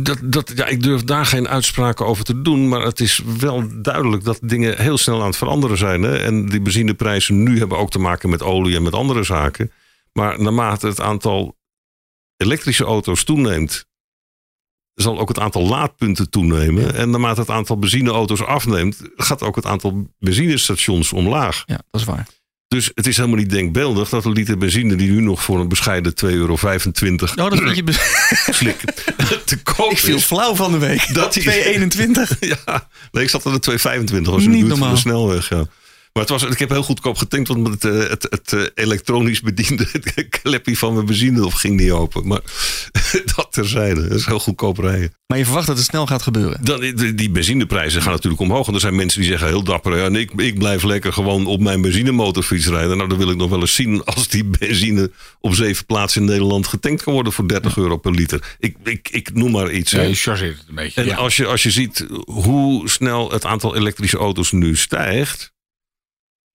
[0.02, 2.68] Dat, dat, ja, ik durf daar geen uitspraken over te doen.
[2.68, 6.02] Maar het is wel duidelijk dat dingen heel snel aan het veranderen zijn.
[6.02, 6.16] Hè?
[6.18, 9.72] En die benzineprijzen nu hebben ook te maken met olie en met andere zaken.
[10.12, 11.56] Maar naarmate het aantal
[12.36, 13.86] elektrische auto's toeneemt,
[15.02, 16.94] zal ook het aantal laadpunten toenemen.
[16.94, 21.62] En naarmate het aantal benzineauto's afneemt, gaat ook het aantal benzinestations omlaag.
[21.66, 22.26] Ja, dat is waar.
[22.68, 25.68] Dus het is helemaal niet denkbeeldig dat een liter benzine die nu nog voor een
[25.68, 27.82] bescheiden 2,25 euro Oh, dat vind je...
[27.88, 27.98] be-
[28.52, 28.80] slik
[29.44, 30.24] te koop ik viel is.
[30.24, 31.14] flauw van de week.
[31.14, 32.36] Dat is- 221.
[32.66, 34.90] Ja, nee, ik zat aan de 2,25 was in Niet normaal.
[34.90, 35.48] de snelweg.
[35.48, 35.64] Ja.
[36.12, 39.40] Maar het was, ik heb heel goedkoop getankt, want het, eh, het, het eh, elektronisch
[39.40, 39.86] bediende
[40.42, 42.26] klepje van mijn benzine of ging niet open.
[42.26, 42.40] Maar
[43.36, 45.12] dat terzijde, dat is heel goedkoop rijden.
[45.26, 46.64] Maar je verwacht dat het snel gaat gebeuren.
[46.64, 48.68] Dan, die, die benzineprijzen gaan natuurlijk omhoog.
[48.68, 51.46] En er zijn mensen die zeggen heel dapper, ja, nee, ik, ik blijf lekker gewoon
[51.46, 52.96] op mijn benzinemotorfiets rijden.
[52.96, 56.26] Nou, dan wil ik nog wel eens zien als die benzine op zeven plaatsen in
[56.26, 58.56] Nederland getankt kan worden voor 30 euro per liter.
[58.58, 59.90] Ik, ik, ik noem maar iets.
[59.90, 61.00] Ja, je chargeert het een beetje.
[61.00, 61.16] En ja.
[61.16, 65.56] als, je, als je ziet hoe snel het aantal elektrische auto's nu stijgt.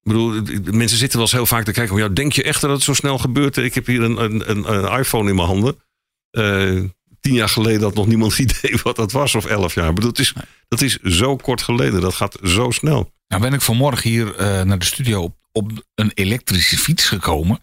[0.03, 0.41] Ik bedoel,
[0.71, 1.97] mensen zitten wel eens heel vaak te kijken.
[1.97, 3.57] Ja, denk je echt dat het zo snel gebeurt?
[3.57, 5.75] Ik heb hier een, een, een, iPhone in mijn handen.
[6.31, 6.81] Eh,
[7.19, 9.89] tien jaar geleden had nog niemand idee wat dat was, of elf jaar.
[9.89, 10.33] Ik bedoel, dat, is,
[10.67, 13.11] dat is zo kort geleden, dat gaat zo snel.
[13.27, 17.59] Nou ben ik vanmorgen hier uh, naar de studio op, op een elektrische fiets gekomen.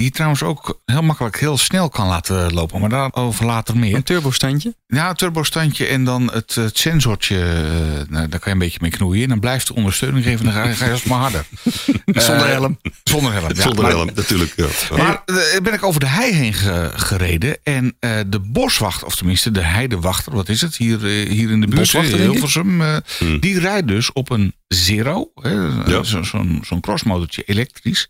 [0.00, 2.80] Die trouwens ook heel makkelijk heel snel kan laten lopen.
[2.80, 3.94] Maar daarover later meer.
[3.94, 4.74] Een turbostandje?
[4.86, 7.36] Ja, een turbostandje en dan het, het sensortje.
[8.10, 9.22] Uh, daar kan je een beetje mee knoeien.
[9.22, 10.44] En dan blijft de ondersteuning geven.
[10.44, 11.44] Dan ga je, ga je alsmaar harder.
[12.26, 12.78] zonder helm.
[13.04, 13.62] Zonder helm, ja.
[13.62, 14.52] Zonder helm, natuurlijk.
[14.56, 14.66] Ja.
[14.96, 17.58] Maar uh, ben ik over de hei heen ge, gereden.
[17.62, 20.34] En uh, de boswachter, of tenminste de heidewachter.
[20.34, 20.76] Wat is het?
[20.76, 21.80] Hier, hier in de buurt.
[21.80, 22.82] Boswachter, Hilversum.
[23.18, 23.40] Hmm.
[23.40, 25.30] Die rijdt dus op een Zero.
[25.42, 26.02] Ja.
[26.02, 28.08] Zo'n zo zo crossmotortje elektrisch.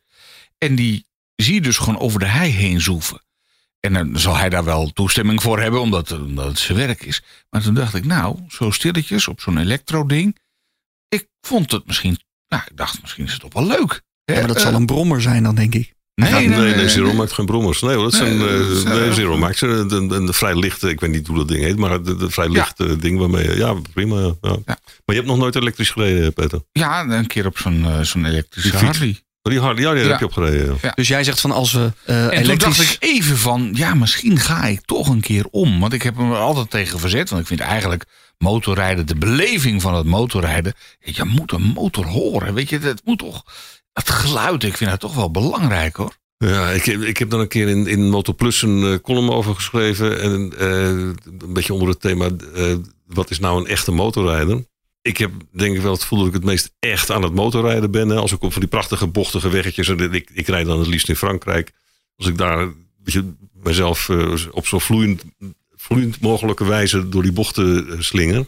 [0.58, 1.08] En die
[1.42, 3.22] zie je dus gewoon over de hei heen zoeven.
[3.80, 7.22] En dan zal hij daar wel toestemming voor hebben, omdat, omdat het zijn werk is.
[7.50, 10.38] Maar toen dacht ik, nou, zo stilletjes op zo'n elektro-ding.
[11.08, 12.18] Ik vond het misschien,
[12.48, 14.02] nou, ik dacht, misschien is het toch wel leuk.
[14.24, 15.94] Ja, maar dat uh, zal een brommer zijn dan, denk ik.
[16.14, 17.80] Nee, nee, nee, nee, Zero maakt geen brommers.
[17.80, 21.10] Nee, dat zijn, nee, uh, nee, Zero maakt een, een, een, vrij lichte, ik weet
[21.10, 22.94] niet hoe dat ding heet, maar een vrij lichte ja.
[22.94, 24.20] ding waarmee, ja, prima.
[24.20, 24.34] Ja.
[24.42, 24.60] Ja.
[24.64, 26.60] Maar je hebt nog nooit elektrisch gereden, Peter?
[26.72, 29.18] Ja, een keer op zo'n uh, zo'n elektrische Harley.
[29.50, 30.78] Die Harley, ja, die heb je opgereden.
[30.82, 30.92] Ja.
[30.94, 32.58] Dus jij zegt van als we uh, en elektrisch...
[32.58, 35.80] toen dacht ik even van, ja, misschien ga ik toch een keer om.
[35.80, 37.30] Want ik heb hem er altijd tegen verzet.
[37.30, 38.04] Want ik vind eigenlijk
[38.38, 40.74] motorrijden, de beleving van het motorrijden.
[41.00, 42.78] Je moet een motor horen, weet je.
[42.78, 43.44] Het moet toch,
[43.92, 46.18] het geluid, ik vind dat toch wel belangrijk hoor.
[46.36, 50.20] Ja, ik, ik heb dan een keer in, in Motorplus een uh, column over geschreven.
[50.20, 50.88] En uh,
[51.40, 52.74] een beetje onder het thema, uh,
[53.06, 54.64] wat is nou een echte motorrijder?
[55.02, 57.90] Ik heb denk ik wel het gevoel dat ik het meest echt aan het motorrijden
[57.90, 58.08] ben.
[58.08, 58.16] Hè.
[58.16, 59.88] Als ik op van die prachtige bochtige weggetjes.
[59.88, 61.72] En ik, ik rijd dan het liefst in Frankrijk.
[62.16, 62.68] Als ik daar
[63.02, 65.24] beetje, mezelf uh, op zo vloeiend,
[65.74, 68.46] vloeiend mogelijke wijze door die bochten uh, slinger.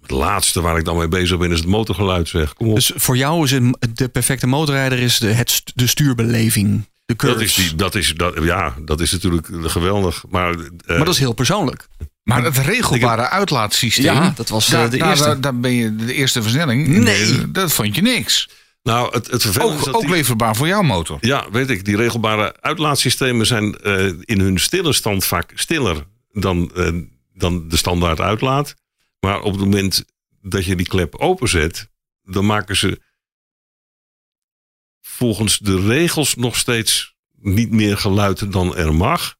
[0.00, 2.54] Het laatste waar ik dan mee bezig ben is het motorgeluid zeg.
[2.54, 2.74] Kom op.
[2.74, 6.88] Dus voor jou is een, de perfecte motorrijder is de, het, de stuurbeleving.
[7.04, 10.24] De dat is, die, dat is, dat, ja, dat is natuurlijk geweldig.
[10.28, 11.88] Maar, uh, maar dat is heel persoonlijk.
[12.28, 13.30] Maar het regelbare heb...
[13.30, 14.04] uitlaatsysteem.
[14.04, 15.24] Ja, dat was daar, de eerste.
[15.24, 16.86] Daar, daar, ben je de eerste versnelling.
[16.86, 17.50] Nee.
[17.50, 18.48] Dat vond je niks.
[18.82, 21.18] Nou, het, het vervelende ook, is dat ook die, leverbaar voor jouw motor.
[21.20, 21.84] Ja, weet ik.
[21.84, 27.02] Die regelbare uitlaatsystemen zijn uh, in hun stille stand vaak stiller dan, uh,
[27.34, 28.74] dan de standaard uitlaat.
[29.20, 30.04] Maar op het moment
[30.42, 31.88] dat je die klep openzet,
[32.22, 33.00] dan maken ze
[35.00, 39.36] volgens de regels nog steeds niet meer geluid dan er mag.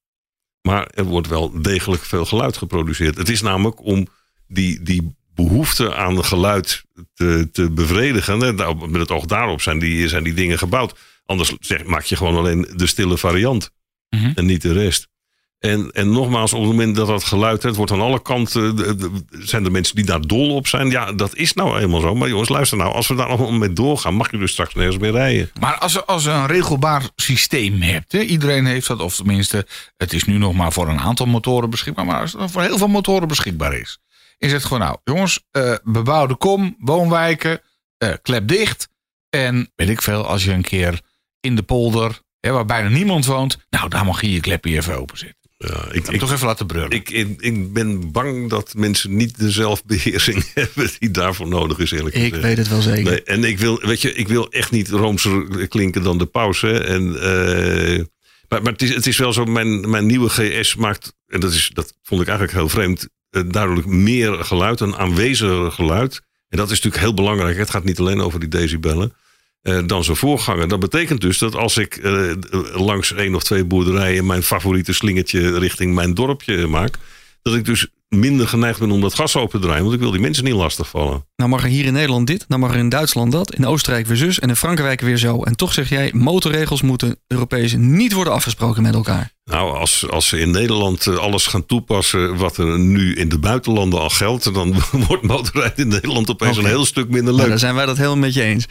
[0.69, 3.17] Maar er wordt wel degelijk veel geluid geproduceerd.
[3.17, 4.07] Het is namelijk om
[4.47, 8.39] die, die behoefte aan geluid te, te bevredigen.
[8.91, 10.99] Met het oog daarop zijn die, zijn die dingen gebouwd.
[11.27, 13.71] Anders zeg, maak je gewoon alleen de stille variant.
[14.11, 14.33] Mm -hmm.
[14.35, 15.09] En niet de rest.
[15.59, 19.11] En, en nogmaals, op het moment dat dat geluid, het wordt aan alle kanten, de,
[19.31, 20.91] zijn er mensen die daar dol op zijn.
[20.91, 22.15] Ja, dat is nou eenmaal zo.
[22.15, 24.99] Maar jongens, luister nou, als we daar allemaal mee doorgaan, mag je dus straks nergens
[24.99, 25.51] meer rijden.
[25.61, 30.13] Maar als je als een regelbaar systeem hebt, hè, iedereen heeft dat, of tenminste, het
[30.13, 32.89] is nu nog maar voor een aantal motoren beschikbaar, maar als het voor heel veel
[32.89, 33.99] motoren beschikbaar is,
[34.39, 37.61] is het gewoon nou, jongens, uh, bebouwde kom, woonwijken,
[38.05, 38.89] uh, klep dicht.
[39.31, 41.01] En weet ik veel, als je een keer
[41.41, 44.99] in de polder, hè, waar bijna niemand woont, nou, daar mag je je klepje even
[44.99, 45.38] openzetten.
[45.59, 46.91] Ja, ik, ik toch even laten brullen.
[46.91, 51.91] Ik, ik, ik, ben bang dat mensen niet de zelfbeheersing hebben die daarvoor nodig is,
[51.91, 52.35] eerlijk gezegd.
[52.35, 53.11] Ik weet het wel zeker.
[53.11, 56.79] Nee, en ik wil, weet je, ik wil echt niet roomser klinken dan de pauze.
[56.79, 58.05] En, uh,
[58.49, 61.53] maar maar het, is, het is wel zo, mijn, mijn nieuwe GS maakt, en dat,
[61.53, 66.21] is, dat vond ik eigenlijk heel vreemd, uh, duidelijk meer geluid, een aanweziger geluid.
[66.49, 67.57] En dat is natuurlijk heel belangrijk.
[67.57, 69.13] Het gaat niet alleen over die decibellen.
[69.63, 70.69] Uh, dan zijn voorganger.
[70.69, 72.33] Dat betekent dus dat als ik uh,
[72.73, 76.99] langs één of twee boerderijen mijn favoriete slingertje richting mijn dorpje maak,
[77.43, 80.11] dat ik dus minder geneigd ben om dat gas open te draaien, want ik wil
[80.11, 81.27] die mensen niet lastigvallen.
[81.37, 84.07] Nou mag er hier in Nederland dit, nou mag er in Duitsland dat, in Oostenrijk
[84.07, 85.43] weer zus en in Frankrijk weer zo.
[85.43, 89.33] En toch zeg jij, motorregels moeten Europees niet worden afgesproken met elkaar.
[89.45, 94.01] Nou, als, als ze in Nederland alles gaan toepassen wat er nu in de buitenlanden
[94.01, 94.75] al geldt, dan
[95.09, 96.65] wordt motorrijden in Nederland opeens okay.
[96.65, 97.37] een heel stuk minder leuk.
[97.37, 98.67] Nou, dan zijn wij dat helemaal met je eens.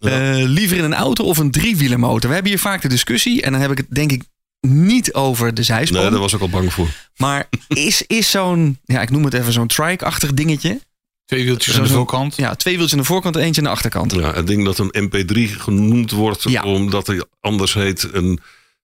[0.00, 0.38] Ja.
[0.38, 2.28] Uh, liever in een auto of een driewielermotor?
[2.28, 3.42] We hebben hier vaak de discussie.
[3.42, 4.22] En dan heb ik het denk ik
[4.60, 6.00] niet over de zijspan.
[6.00, 6.88] Nee, daar was ik al bang voor.
[7.16, 10.80] Maar is, is zo'n, ja, ik noem het even zo'n trike-achtig dingetje.
[11.24, 12.36] Twee wieltjes aan de voorkant.
[12.36, 14.12] Ja, twee wieltjes aan de voorkant en eentje aan de achterkant.
[14.12, 16.62] Ja, het ding dat een MP3 genoemd wordt, ja.
[16.62, 18.40] omdat hij anders heet een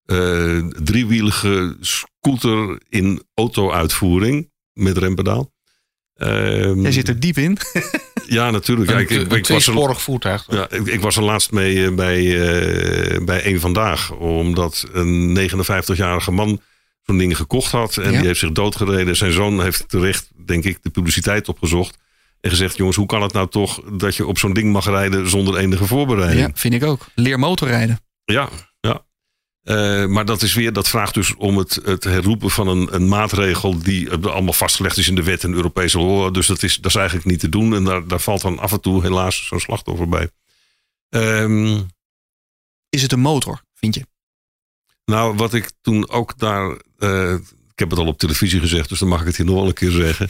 [0.06, 5.52] uh, driewielige scooter in auto-uitvoering met rempedaal.
[6.16, 7.58] Um, Jij zit er diep in.
[8.26, 8.90] Ja, natuurlijk.
[8.90, 10.46] Een, ja, ik, ik, ik was er, voertuig.
[10.48, 14.12] Ja, ik, ik, was er laatst mee bij, uh, bij één vandaag.
[14.12, 16.60] Omdat een 59-jarige man
[17.02, 17.96] zo'n ding gekocht had.
[17.96, 18.18] En ja.
[18.18, 19.16] die heeft zich doodgereden.
[19.16, 21.98] Zijn zoon heeft terecht, denk ik, de publiciteit opgezocht.
[22.40, 25.30] En gezegd, jongens, hoe kan het nou toch dat je op zo'n ding mag rijden
[25.30, 26.46] zonder enige voorbereiding?
[26.46, 27.06] Ja, vind ik ook.
[27.14, 28.00] Leer motorrijden.
[28.24, 28.48] Ja,
[29.62, 33.08] Eh, maar dat, is weer, dat vraagt dus om het, het herroepen van een, een
[33.08, 36.34] maatregel die eh, allemaal vastgelegd is in de wet en Europese law.
[36.34, 37.74] Dus dat is, dat is eigenlijk niet te doen.
[37.74, 40.30] En daar, daar valt dan af en toe helaas zo'n slachtoffer bij.
[41.08, 41.80] Ehm,
[42.88, 44.06] Is het een motor, vind je?
[45.04, 46.76] nou, wat ik toen ook daar.
[46.98, 47.32] eh,
[47.72, 49.66] ik heb het al op televisie gezegd, dus dan mag ik het hier nog wel
[49.66, 50.28] een keer zeggen.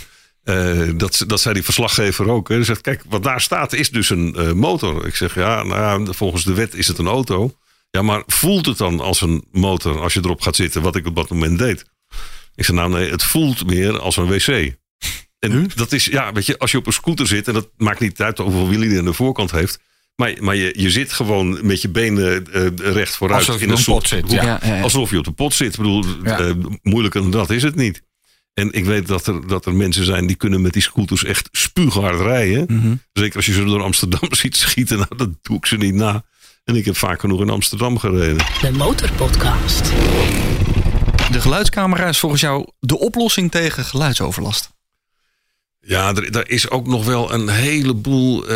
[0.98, 2.48] Dat, dat zei die verslaggever ook.
[2.48, 5.06] Hij zegt: Kijk, wat daar staat is dus een motor.
[5.06, 7.56] Ik zeg: Ja, nou ja, volgens de wet is het een auto.
[7.92, 11.06] Ja, maar voelt het dan als een motor als je erop gaat zitten, wat ik
[11.06, 11.84] op dat moment deed?
[12.54, 14.74] Ik zeg: Nou, nee, het voelt meer als een wc.
[15.38, 18.00] En dat is, ja, weet je, als je op een scooter zit, en dat maakt
[18.00, 19.78] niet uit hoeveel wielen die aan de voorkant heeft.
[20.16, 23.72] Maar, maar je, je zit gewoon met je benen eh, recht vooruit Alsof je in
[23.72, 24.42] een pot zit, ja.
[24.42, 24.82] Ja, ja, ja.
[24.82, 25.72] Alsof je op de pot zit.
[25.72, 26.50] Ik bedoel, eh,
[26.82, 28.02] moeilijker dan dat is het niet.
[28.54, 31.48] En ik weet dat er, dat er mensen zijn die kunnen met die scooters echt
[31.52, 32.64] spuughard rijden.
[32.68, 32.94] Mhm.
[33.12, 34.96] Zeker als je ze door Amsterdam ziet schieten.
[34.96, 36.24] Nou, dat doe ik ze niet na.
[36.64, 38.36] En ik heb vaak genoeg in Amsterdam gereden.
[38.36, 39.84] De Motorpodcast.
[41.32, 44.70] De geluidscamera is volgens jou de oplossing tegen geluidsoverlast.
[45.80, 48.48] Ja, er, er is ook nog wel een heleboel eh,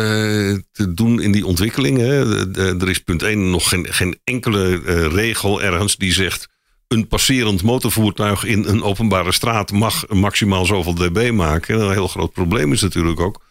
[0.71, 1.97] te doen in die ontwikkeling.
[1.97, 2.51] Hè.
[2.81, 6.47] Er is punt 1 nog geen, geen enkele eh, regel ergens die zegt...
[6.87, 11.81] een passerend motorvoertuig in een openbare straat mag maximaal zoveel dB maken.
[11.81, 13.45] Een heel groot probleem is natuurlijk ook...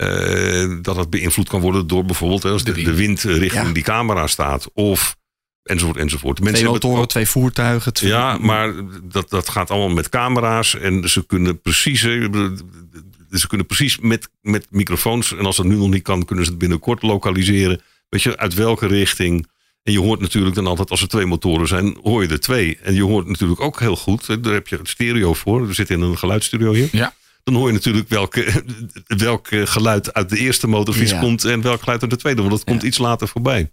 [0.00, 3.22] eh, dat het beïnvloed kan worden door bijvoorbeeld als de, De wind.
[3.22, 3.72] richting Ja.
[3.72, 4.68] die camera staat.
[4.74, 5.16] Of
[5.62, 6.38] enzovoort enzovoort.
[6.40, 7.92] Mensen Twee motoren, twee voertuigen.
[7.92, 8.72] twee- ja, maar
[9.02, 10.74] dat, dat gaat allemaal met camera's.
[10.78, 15.36] En ze kunnen precies, ze kunnen precies met, met microfoons.
[15.36, 17.80] En als dat nu nog niet kan, kunnen ze het binnenkort lokaliseren.
[18.08, 19.46] Weet je, uit welke richting.
[19.82, 22.78] En je hoort natuurlijk dan altijd, als er twee motoren zijn, hoor je er twee.
[22.82, 25.66] En je hoort natuurlijk ook heel goed, daar heb je het stereo voor.
[25.66, 26.88] We zitten in een geluidsstudio hier.
[26.92, 27.14] Ja.
[27.44, 28.64] Dan hoor je natuurlijk welke,
[29.06, 31.20] welk eh, geluid uit de eerste motorfiets Ja.
[31.20, 32.40] komt en welk geluid uit de tweede.
[32.40, 32.86] Want dat komt Ja.
[32.88, 33.72] iets later voorbij.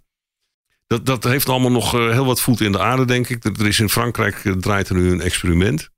[0.86, 3.44] Dat, dat heeft allemaal nog eh, heel wat voet in de aarde, denk ik.
[3.44, 5.90] Er is in Frankrijk eh, draait er nu een experiment.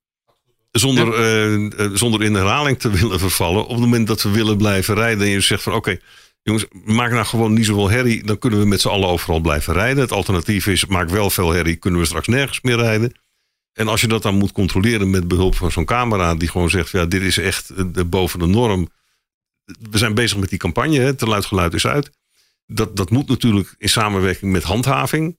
[0.71, 3.63] Zonder, zonder in herhaling te willen vervallen.
[3.65, 5.97] Op het moment dat we willen blijven rijden en je zegt van oké,
[6.43, 8.25] jongens, maak nou gewoon niet zoveel herrie.
[8.25, 10.03] Dan kunnen we met z'n allen overal blijven rijden.
[10.03, 13.13] Het alternatief is, maak wel veel herrie, kunnen we straks nergens meer rijden.
[13.81, 16.91] En als je dat dan moet controleren met behulp van zo'n camera die gewoon zegt,
[16.91, 18.89] ja, dit is echt eh, boven de norm.
[19.91, 22.11] We zijn bezig met die campagne, te luid geluid is uit.
[22.67, 25.39] Dat, dat moet natuurlijk in samenwerking met handhaving.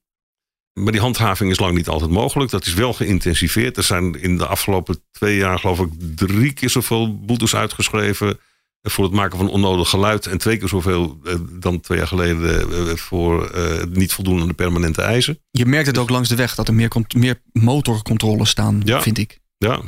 [0.74, 2.52] Maar die handhaving is lang niet altijd mogelijk.
[2.52, 3.78] Dat is wel geïntensiveerd.
[3.78, 8.40] Er zijn in de afgelopen twee jaar, geloof ik, drie keer zoveel boetes uitgeschreven.
[8.82, 10.26] Voor het maken van onnodig geluid.
[10.26, 14.42] En twee keer zoveel eh, dan twee jaar geleden eh, voor eh, het niet voldoen
[14.42, 15.40] aan de permanente eisen.
[15.52, 19.02] Je merkt het ook langs de weg dat er meer, meer motorcontroles staan, Ja.
[19.02, 19.40] vind ik.
[19.58, 19.82] Ja,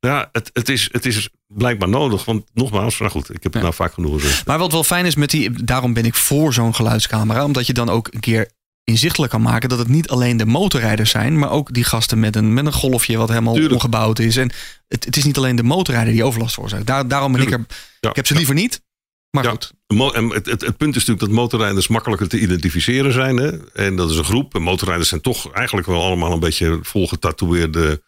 [0.00, 2.24] ja het, het, is, het is blijkbaar nodig.
[2.24, 3.60] Want nogmaals, nou goed, ik heb het Ja.
[3.60, 4.46] nou vaak genoeg gezegd.
[4.46, 7.72] Maar wat wel fijn is met die, daarom ben ik voor zo'n geluidscamera, omdat je
[7.72, 8.50] dan ook een keer
[8.84, 12.36] inzichtelijk kan maken dat het niet alleen de motorrijders zijn, maar ook die gasten met
[12.36, 13.74] een, met een golfje wat helemaal Tuurlijk.
[13.74, 14.36] ongebouwd is.
[14.36, 14.50] En
[14.88, 16.86] het, het is niet alleen de motorrijder die overlast veroorzaakt.
[16.86, 17.64] Daar, daarom ben ik er.
[18.00, 18.10] Ja.
[18.10, 18.82] Ik heb ze liever niet.
[19.30, 19.50] Maar Ja.
[19.50, 19.72] goed.
[20.14, 23.36] En het, het, het punt is natuurlijk dat motorrijders makkelijker te identificeren zijn.
[23.36, 23.50] Hè?
[23.72, 24.54] En dat is een groep.
[24.54, 28.02] En motorrijders zijn toch eigenlijk wel allemaal een beetje volgetatoeëerde.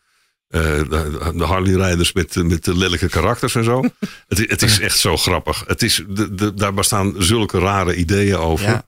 [0.48, 3.80] eh de, de Harley-rijders met, met de lelijke karakters en zo.
[4.28, 5.64] het, het is echt zo grappig.
[5.66, 8.66] Het is, de, de, daar bestaan zulke rare ideeën over.
[8.66, 8.86] Ja.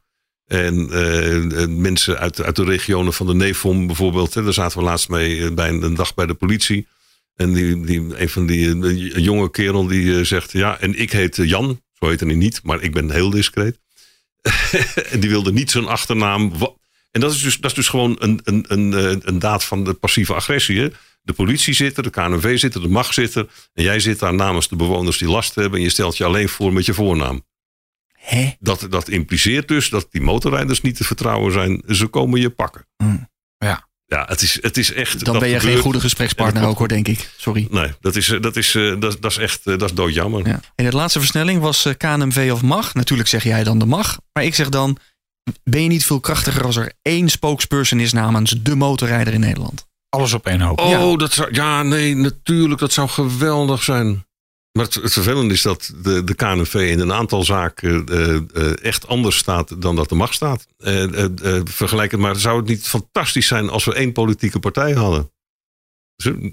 [0.48, 4.34] En eh, eh, mensen uit, uit de regionen van de Neefom bijvoorbeeld.
[4.34, 6.86] Hè, daar zaten we laatst mee eh, bij een, dag bij de politie.
[7.34, 11.36] En die, die, een van die jonge kerel die eh, zegt: Ja, en ik heet
[11.36, 11.80] Jan.
[11.92, 13.78] Zo heette hij niet, maar ik ben heel discreet.
[15.12, 16.52] en die wilde niet zijn achternaam.
[17.10, 19.92] En dat is dus, dat is dus gewoon een, een, een, een daad van de
[19.92, 20.92] passieve agressie.
[21.22, 23.46] De politie zit er, de KNV zit er, de macht zit er.
[23.74, 25.78] En jij zit daar namens de bewoners die last hebben.
[25.78, 27.44] En je stelt je alleen voor met je voornaam.
[28.28, 28.50] Hè?
[28.60, 31.82] Dat, dat impliceert dus dat die motorrijders niet te vertrouwen zijn.
[31.88, 32.86] Ze komen je pakken.
[32.96, 33.28] Hmm.
[33.58, 33.86] Ja.
[34.06, 35.24] Ja, het is, het is echt.
[35.24, 37.30] Dan dat ben je geen goede gesprekspartner ook hoor, denk ik.
[37.36, 37.66] Sorry.
[37.70, 40.46] Nee, dat is, dat is, eh, dat, dat is echt eh, dat is doodjammer.
[40.46, 40.60] Ja.
[40.74, 42.94] En het laatste versnelling was eh, KNMV of MAG.
[42.94, 44.18] Natuurlijk zeg jij dan de MAG.
[44.32, 44.98] Maar ik zeg dan,
[45.64, 49.86] ben je niet veel krachtiger als er één spokesperson is namens de motorrijder in Nederland?
[50.08, 50.80] Alles op één hoop.
[50.80, 51.16] Oh, Ja.
[51.16, 54.26] dat zou, ja, nee, natuurlijk, dat zou geweldig zijn.
[54.78, 58.84] Maar het, het vervelende is dat de, de KNV in een aantal zaken eh, eh,
[58.84, 60.66] echt anders staat dan dat de macht staat.
[60.78, 61.24] Eh,
[61.64, 65.30] vergelijk het maar, zou het niet fantastisch zijn als we één politieke partij hadden?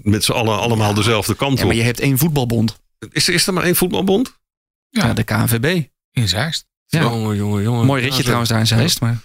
[0.02, 0.94] Met z'n allen allemaal Ja.
[0.94, 1.66] dezelfde kant Ja, op.
[1.68, 2.80] maar je hebt één voetbalbond.
[3.10, 4.38] Is, er- is er maar één voetbalbond?
[4.88, 5.12] Ja, Ja.
[5.12, 5.82] de KNVB.
[6.12, 6.66] In Zeist.
[6.86, 7.00] Ja.
[7.02, 7.86] Jongen, jongen, jongen.
[7.86, 9.00] Mooi ritje Ja, trouwens daar in Zeist.
[9.00, 9.18] Maar...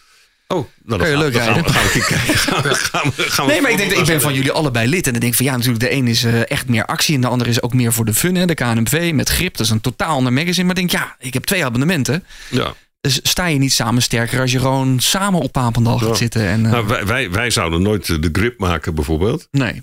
[0.52, 1.54] Oh, nou, dan leuk gaan.
[1.54, 2.18] Gaan we, gaan we kijken.
[2.52, 4.88] Gaan we, gaan we, gaan we Nee, maar ik denk, ik ben van jullie allebei
[4.88, 5.06] lid.
[5.06, 7.16] En dan denk ik van ja, natuurlijk, de een is eh, echt meer actie.
[7.16, 8.36] En de ander is ook meer voor de fun.
[8.36, 8.46] Hè?
[8.46, 9.58] De KNMV met grip.
[9.58, 10.68] Dat is een totaal ander magazine.
[10.68, 12.24] Maar ik denk, ja, ik heb twee abonnementen.
[12.50, 12.74] Ja.
[13.02, 16.16] Dus sta je niet samen sterker als je gewoon samen op Papendal gaat Ja.
[16.16, 16.48] zitten.
[16.48, 19.48] En, eh, Nou, wij, wij, wij zouden nooit de grip maken, bijvoorbeeld.
[19.52, 19.82] nee.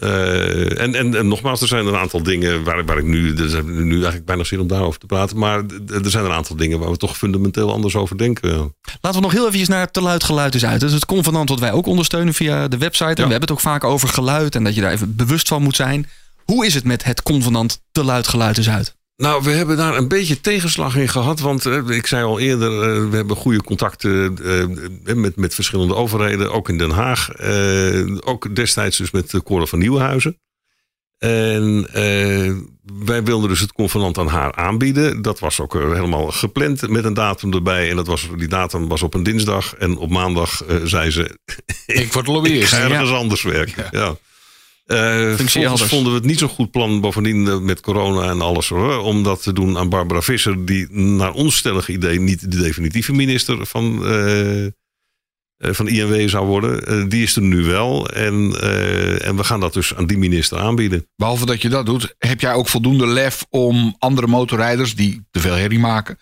[0.00, 3.48] Eh, en, en, en nogmaals, er zijn een aantal dingen waar, waar ik nu, er
[3.48, 5.38] zijn nu eigenlijk bijna zin om daarover te praten.
[5.38, 8.74] Maar er zijn een aantal dingen waar we toch fundamenteel anders over denken.
[9.00, 10.80] Laten we nog heel even naar te luid geluid is uit.
[10.80, 13.04] Dat is het convenant wat wij ook ondersteunen via de website.
[13.04, 15.62] En we hebben het ook vaak over geluid en dat je daar even bewust van
[15.62, 16.08] moet zijn.
[16.44, 18.94] Hoe is het met het convenant te luid geluid is uit?
[19.20, 21.40] Nou, we hebben daar een beetje tegenslag in gehad.
[21.40, 24.38] Want eh, ik zei al eerder, eh, we hebben goede contacten
[25.04, 26.52] eh, met, met verschillende overheden.
[26.52, 27.30] Ook in Den Haag.
[28.20, 30.40] Ook destijds dus met de Koren van Nieuwenhuizen.
[31.18, 31.86] En
[33.04, 35.22] wij wilden dus het convenant aan haar aanbieden.
[35.22, 37.90] Dat was ook helemaal gepland met een datum erbij.
[37.90, 39.74] En dat was, die datum was op een dinsdag.
[39.74, 41.38] En op maandag zei ze,
[41.86, 42.72] Ik word ik lobbyist.
[42.72, 43.88] ga ergens anders werken.
[43.90, 44.16] Ja.
[44.96, 45.82] Volgens elders.
[45.82, 49.22] vonden we het niet zo'n goed plan, bovendien eh, met corona en alles, hoor, om
[49.22, 53.66] dat te doen aan Barbara Visser, die naar ons stellig idee niet de definitieve minister
[53.66, 54.66] van, eh,
[55.56, 57.08] van INW zou worden.
[57.08, 58.34] Die is er nu wel en,
[59.22, 61.06] en we gaan dat dus aan die minister aanbieden.
[61.16, 65.40] Behalve dat je dat doet, heb jij ook voldoende lef om andere motorrijders die te
[65.40, 66.18] veel herrie maken,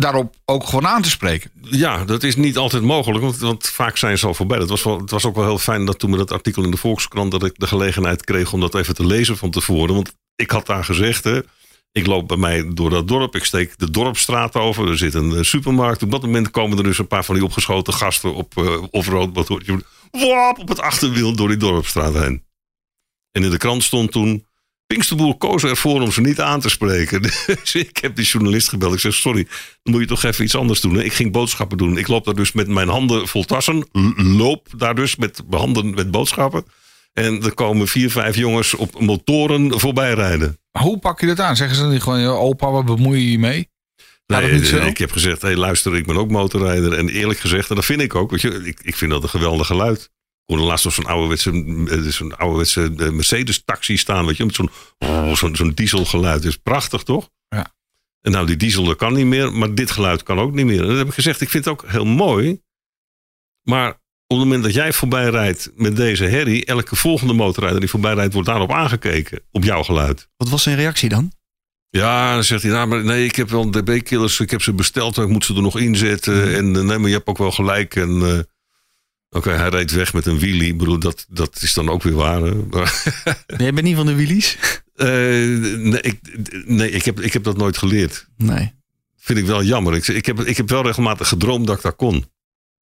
[0.00, 1.50] daarop ook gewoon aan te spreken.
[1.62, 4.58] Ja, dat is niet altijd mogelijk, want, want vaak zijn ze al voorbij.
[4.58, 6.70] Dat was wel, het was ook wel heel fijn dat toen we dat artikel in
[6.70, 7.30] de Volkskrant...
[7.30, 9.94] dat ik de gelegenheid kreeg om dat even te lezen van tevoren.
[9.94, 11.40] Want ik had daar gezegd, hè,
[11.92, 13.36] ik loop bij mij door dat dorp.
[13.36, 14.88] Ik steek de dorpstraat over.
[14.88, 16.02] Er zit een eh, supermarkt.
[16.02, 18.34] Op dat moment komen er dus een paar van die opgeschoten gasten...
[18.34, 19.84] op uh, off-road motortje.
[20.10, 22.44] Wap, op het achterwiel door die dorpstraat heen.
[23.32, 24.46] En in de krant stond toen...
[24.94, 27.22] Pinksterboer koos ervoor om ze niet aan te spreken.
[27.62, 28.94] Dus ik heb die journalist gebeld.
[28.94, 29.46] Ik zeg, sorry,
[29.82, 30.94] dan moet je toch even iets anders doen.
[30.94, 31.02] hè?
[31.02, 31.98] Ik ging boodschappen doen.
[31.98, 33.88] Ik loop daar dus met mijn handen vol tassen.
[34.16, 36.64] Loop daar dus met handen met boodschappen.
[37.12, 40.58] En er komen vier, vijf jongens op motoren voorbij rijden.
[40.72, 41.56] Maar hoe pak je dat aan?
[41.56, 43.68] Zeggen ze dan niet gewoon, "Ja, opa, wat bemoei je je mee?
[44.26, 46.92] Nee, ik heb gezegd, hey, luister, ik ben ook motorrijder.
[46.92, 48.30] En eerlijk gezegd, en dat vind ik ook.
[48.30, 50.10] Weet je, ik, ik vind dat een geweldig geluid.
[50.50, 51.50] Hoorde laatst op zo'n ouderwetse,
[51.90, 54.26] eh, zo'n ouderwetse eh, Mercedes-taxi staan.
[54.26, 56.42] Weet je, met zo'n oh, zo'n zo'n dieselgeluid.
[56.42, 57.30] Dat is prachtig, toch?
[57.48, 57.74] Ja.
[58.20, 60.80] En nou, die diesel dat kan niet meer, maar dit geluid kan ook niet meer.
[60.80, 62.62] En dat heb ik gezegd, ik vind het ook heel mooi.
[63.62, 63.90] Maar
[64.26, 66.64] op het moment dat jij voorbij rijdt met deze herrie...
[66.64, 69.42] elke volgende motorrijder die voorbij rijdt, wordt daarop aangekeken.
[69.50, 70.28] Op jouw geluid.
[70.36, 71.32] Wat was zijn reactie dan?
[71.88, 75.16] Ja, dan zegt hij, nou, maar nee, ik heb wel DB-killers, ik heb ze besteld,
[75.16, 76.36] ik moet ze er nog inzetten.
[76.36, 76.54] Mhm.
[76.54, 77.96] En eh, nee, maar je hebt ook wel gelijk.
[77.96, 78.46] En
[79.30, 80.68] oké, hij reed weg met een wheelie.
[80.68, 82.40] Ik bedoel, dat, dat is dan ook weer waar.
[82.42, 82.54] hè.
[82.54, 83.02] Maar,
[83.58, 84.56] Jij bent niet van de wheelies?
[84.96, 85.06] eh,
[85.76, 86.18] nee, ik,
[86.66, 88.26] nee ik, heb, ik heb dat nooit geleerd.
[88.36, 88.72] Nee.
[89.18, 89.94] Vind ik wel jammer.
[89.94, 92.24] Ik, ik, heb, ik heb wel regelmatig gedroomd dat ik dat kon.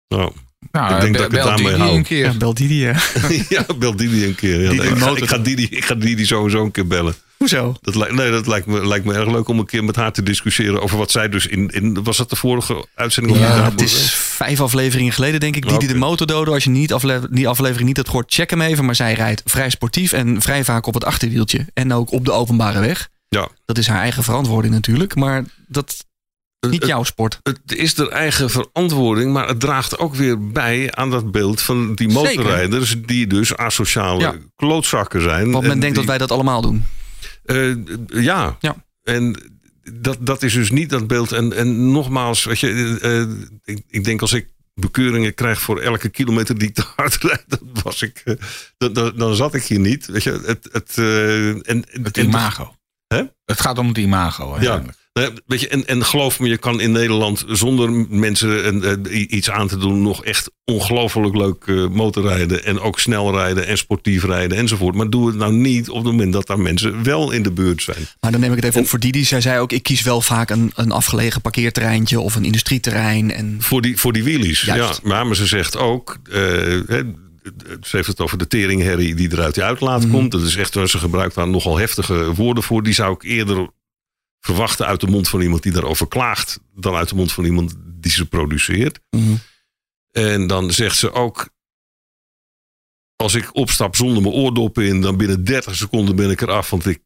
[0.08, 0.32] Nou,
[0.70, 1.96] Nou, Ik denk be- dat ik het bel daarmee Didi hou.
[1.96, 2.24] een keer.
[2.24, 3.00] Ja, bel Didi, ja.
[3.48, 4.60] ja, bel Didi een keer.
[4.62, 7.14] Ja, Didi nee, ik, ga, ik, ga Didi, ik ga Didi sowieso een keer bellen.
[7.42, 7.74] Hoezo?
[7.80, 10.12] Dat, lijkt- nee, dat lijkt me, lijkt me erg leuk om een keer met haar
[10.12, 11.68] te discussiëren over wat zij dus in.
[11.68, 13.38] in was dat de vorige uitzending?
[13.38, 15.62] Ja, het is vijf afleveringen geleden, denk ik.
[15.62, 15.86] Didi Oké.
[15.86, 16.52] de motordodo.
[16.52, 18.84] Als je niet afle die aflevering niet hebt gehoord, check hem even.
[18.84, 21.66] Maar zij rijdt vrij sportief en vrij vaak op het achterwieltje.
[21.74, 23.08] En ook op de openbare weg.
[23.28, 23.48] Ja.
[23.64, 25.14] Dat is haar eigen verantwoording natuurlijk.
[25.14, 25.90] Maar dat
[26.60, 27.38] is niet jouw sport.
[27.42, 31.94] Het is er eigen verantwoording, maar het draagt ook weer bij aan dat beeld van
[31.94, 32.24] die Zeker.
[32.36, 32.96] motorrijders.
[33.06, 34.34] die dus asociale Ja.
[34.56, 35.50] klootzakken zijn.
[35.50, 36.84] Want men En denkt dat die- wij dat allemaal doen.
[37.44, 37.74] Eh,
[38.06, 38.56] ja.
[38.60, 38.84] Ja.
[39.02, 39.36] En
[39.92, 41.32] dat, dat is dus niet dat beeld.
[41.32, 46.08] En, en nogmaals, weet je, eh, ik, ik denk als ik bekeuringen krijg voor elke
[46.08, 48.34] kilometer die ik te hard rijd, dan was ik, eh,
[48.78, 50.06] dan, dan, dan zat ik hier niet.
[50.06, 50.96] Weet je, het, het,
[51.66, 52.76] en, Het imago.
[53.06, 53.22] Hè?
[53.44, 54.60] Het gaat om het imago.
[54.60, 54.82] Ja.
[55.12, 59.16] Nee, weet je, en, en geloof me, je kan in Nederland zonder mensen een, eh,
[59.20, 62.64] i- iets aan te doen nog echt ongelooflijk leuk eh, motorrijden.
[62.64, 64.94] En ook snel rijden en sportief rijden enzovoort.
[64.94, 67.82] Maar doe het nou niet op het moment dat daar mensen wel in de buurt
[67.82, 68.06] zijn.
[68.20, 69.24] Maar dan neem ik het even op voor Didi.
[69.24, 73.30] Zij zei ook, ik kies wel vaak een, een afgelegen parkeerterreintje of een industrieterrein.
[73.32, 74.60] En Voor die, voor die wheelies.
[74.62, 75.00] Juist.
[75.02, 76.16] Ja, maar, maar ze zegt ook.
[76.30, 76.40] eh,
[76.86, 77.00] hè,
[77.82, 80.30] ze heeft het over de teringherrie die eruit die uitlaat komt.
[80.30, 82.82] Dat is echt, ze gebruikt daar nogal heftige woorden voor.
[82.82, 83.68] Die zou ik eerder
[84.44, 86.60] verwachten uit de mond van iemand die daarover klaagt.
[86.74, 89.00] dan uit de mond van iemand die ze produceert.
[89.10, 89.34] Mhm.
[90.10, 91.48] En dan zegt ze ook.
[93.16, 96.70] Als ik opstap zonder mijn oordoppen in, dan binnen 30 seconden ben ik eraf.
[96.70, 97.02] Want ik,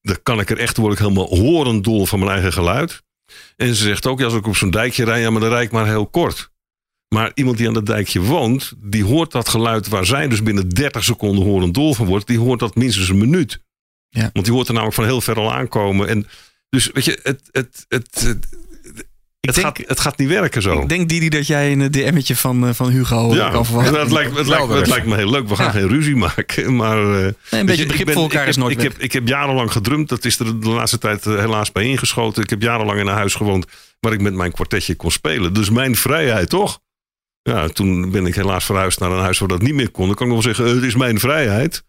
[0.00, 3.02] dan kan ik er echt, word ik helemaal horendol van mijn eigen geluid.
[3.56, 5.64] En ze zegt ook, ja, als ik op zo'n dijkje rijd, ja, maar dan rijd
[5.64, 6.50] ik maar heel kort.
[7.08, 10.68] Maar iemand die aan dat dijkje woont, die hoort dat geluid waar zij dus binnen
[10.68, 13.62] 30 seconden horendol van wordt, die hoort dat minstens een minuut.
[14.08, 14.30] Ja.
[14.32, 16.08] Want die hoort er namelijk van heel ver al aankomen.
[16.08, 16.26] En
[16.76, 18.48] dus weet je, het, het, het, het-
[19.40, 20.80] het, denk- gaat, het gaat niet werken zo.
[20.80, 24.00] Ik denk Didi dat jij een DM'tje van, eh, van Hugo ja, kan verwachten.
[24.00, 25.48] het, lijkt, het, lijkt, het lijkt me heel leuk.
[25.48, 25.70] We gaan Ja.
[25.72, 26.76] geen ruzie maken.
[26.76, 29.28] Maar, eh, een je, beetje begrip ben- voor elkaar is nooit ik heb, ik heb
[29.28, 30.08] jarenlang gedrumd.
[30.08, 32.42] Dat is er de laatste tijd eh, helaas bij ingeschoten.
[32.42, 33.66] Ik heb jarenlang in een huis gewoond
[34.00, 35.54] waar ik met mijn kwartetje kon spelen.
[35.54, 36.80] Dus mijn vrijheid, toch?
[37.42, 40.06] Ja, toen ben ik helaas verhuisd naar een huis waar dat niet meer kon.
[40.06, 41.84] Dan kan ik wel zeggen, eh, het is mijn vrijheid.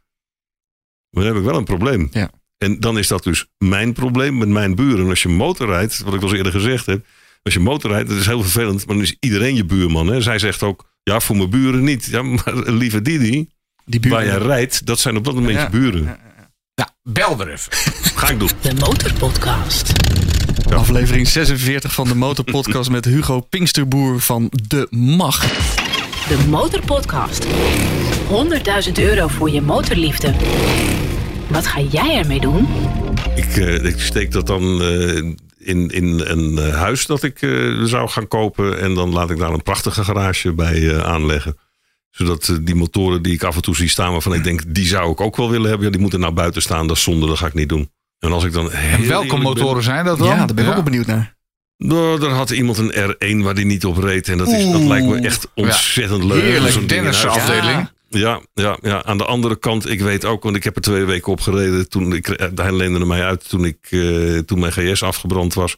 [1.09, 2.09] Maar dan heb ik wel een probleem.
[2.11, 2.29] Ja.
[2.63, 5.09] En dan is dat dus mijn probleem met mijn buren.
[5.09, 7.05] Als je motorrijdt, wat ik al eerder gezegd heb.
[7.43, 8.85] Als je motorrijdt, dat is heel vervelend.
[8.85, 10.07] Maar dan is iedereen je buurman.
[10.07, 10.21] Hè?
[10.21, 12.05] Zij zegt ook, ja, voor mijn buren niet.
[12.05, 13.49] Ja, maar lieve Didi,
[13.85, 14.17] Die buren.
[14.17, 15.63] waar jij rijdt, dat zijn op dat moment Ja.
[15.63, 16.03] je buren.
[16.75, 17.71] Nou, bel er even.
[18.19, 18.49] Ga ik doen.
[18.61, 19.91] De Motorpodcast.
[20.73, 25.39] Aflevering 46 van de Motorpodcast met Hugo Pinksterboer van De Mag.
[26.27, 27.45] De Motorpodcast.
[28.87, 30.33] 100.000 euro voor je motorliefde.
[31.53, 32.67] Wat ga jij ermee doen?
[33.35, 35.15] Ik, eh, ik steek dat dan eh,
[35.57, 38.79] in, in een eh, huis dat ik eh, zou gaan kopen.
[38.79, 41.57] En dan laat ik daar een prachtige garage bij eh, aanleggen.
[42.09, 45.11] Zodat die motoren die ik af en toe zie staan, waarvan ik denk, die zou
[45.11, 45.85] ik ook wel willen hebben.
[45.85, 47.91] Ja, die moeten nou buiten staan, dat is zonde, dat ga ik niet doen.
[48.19, 50.27] En als ik dan En welke ben- motoren zijn dat dan?
[50.27, 51.35] Ja, daar ben ik ook wel benieuwd naar.
[51.77, 54.27] Nou, daar had iemand een R1 waar die niet op reed.
[54.29, 56.39] En dat, is, dat lijkt me echt ontzettend leuk.
[56.39, 57.65] Zo'n Heerlijk, Dennis afdeling.
[57.79, 61.03] Ja, ja, ja, aan de andere kant, ik weet ook, want ik heb er twee
[61.05, 61.89] weken op gereden.
[61.89, 65.53] Toen ik, eh, hij leende er mij uit toen, ik, eh, toen mijn GS afgebrand
[65.53, 65.77] was.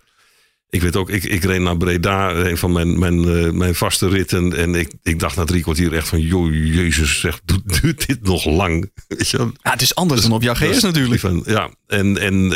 [0.70, 4.10] Ik weet ook, ik, ik reed naar Breda, een van mijn, mijn, eh, mijn vaste
[4.10, 4.54] ritten.
[4.54, 8.24] En ik, ik dacht na drie kwartier echt van, joh, jezus, zeg, doet, duurt dit
[8.24, 8.92] nog lang?
[9.08, 9.38] Weet je?
[9.38, 11.22] Ja, het is anders dan op jouw GS is natuurlijk.
[11.22, 12.50] Van, ja, en, en eh,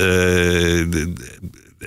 [0.90, 1.14] de-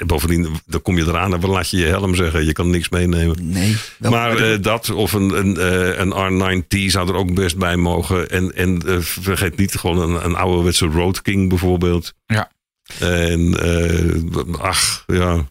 [0.06, 2.44] bovendien, dan kom je eraan en dan laat je je helm zeggen.
[2.44, 3.50] Je kan niks meenemen.
[3.50, 3.76] Nee.
[3.98, 8.30] Maar eh, dat of een, een, eh, een R9T zou er ook best bij mogen.
[8.30, 12.14] En, en eh, vergeet niet gewoon een, een ouderwetse Road King bijvoorbeeld.
[12.26, 12.50] Ja.
[12.98, 15.50] En eh, ach, ja.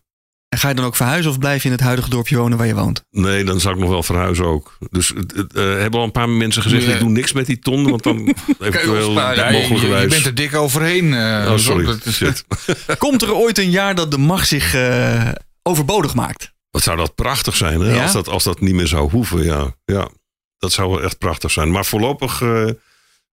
[0.51, 2.67] En ga je dan ook verhuizen of blijf je in het huidige dorpje wonen waar
[2.67, 3.03] je woont?
[3.11, 4.77] Nee, dan zou ik nog wel verhuizen ook.
[4.89, 7.59] Dus het- het, eh, hebben al een paar mensen gezegd: ik doe niks met die
[7.59, 7.89] ton.
[7.89, 8.17] Want dan
[8.59, 11.13] eventueel Ja, je, je bent er dik overheen.
[11.13, 11.85] eh, Oh, sorry.
[11.85, 12.45] dat is- Shit.
[12.97, 15.29] Komt er ooit een jaar dat de mag zich eh,
[15.63, 16.51] overbodig maakt?
[16.71, 17.93] Wat zou dat prachtig zijn, hè?
[17.93, 18.01] Ja?
[18.03, 19.75] Als, dat, als dat niet meer zou hoeven, ja.
[19.85, 20.07] ja.
[20.57, 21.71] Dat zou wel echt prachtig zijn.
[21.71, 22.65] Maar voorlopig eh,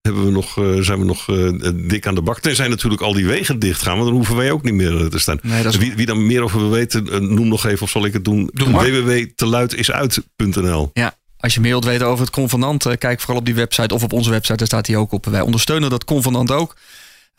[0.08, 2.40] hebben we nog, eh, zijn we nog eh, dik aan de bak.
[2.40, 5.06] Tenzij natuurlijk al die wegen dicht gaan, want dan hoeven wij ook niet meer eh,
[5.06, 5.40] te staan.
[5.42, 8.14] Nee, is- wie, wie dan meer over wil weten, noem nog even of zal ik
[8.14, 8.50] het doen.
[8.54, 11.16] Doe www.teluidisuit.nl Ja.
[11.40, 14.14] Als je meer wilt weten over het convenant, kijk vooral op die website of op
[14.14, 15.26] onze website, daar staat hij ook op.
[15.26, 16.76] Wij ondersteunen dat convenant ook.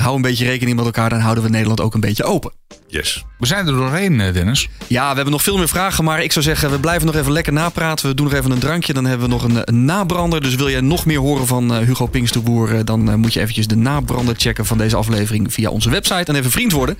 [0.02, 2.52] Hou een beetje rekening met elkaar, dan houden we Nederland ook een beetje open.
[2.86, 3.24] Yes.
[3.38, 4.68] We zijn er doorheen, eh, Dennis.
[4.86, 7.32] Ja, we hebben nog veel meer vragen, maar ik zou zeggen, we blijven nog even
[7.32, 8.08] lekker napraten.
[8.08, 10.40] We doen nog even een drankje, dan hebben we nog een, een nabrander.
[10.40, 13.40] Dus wil jij nog meer horen van eh, Hugo Pinksterboer, eh, dan eh, moet je
[13.40, 16.98] eventjes de nabrander checken van deze aflevering via onze website en even vriend worden.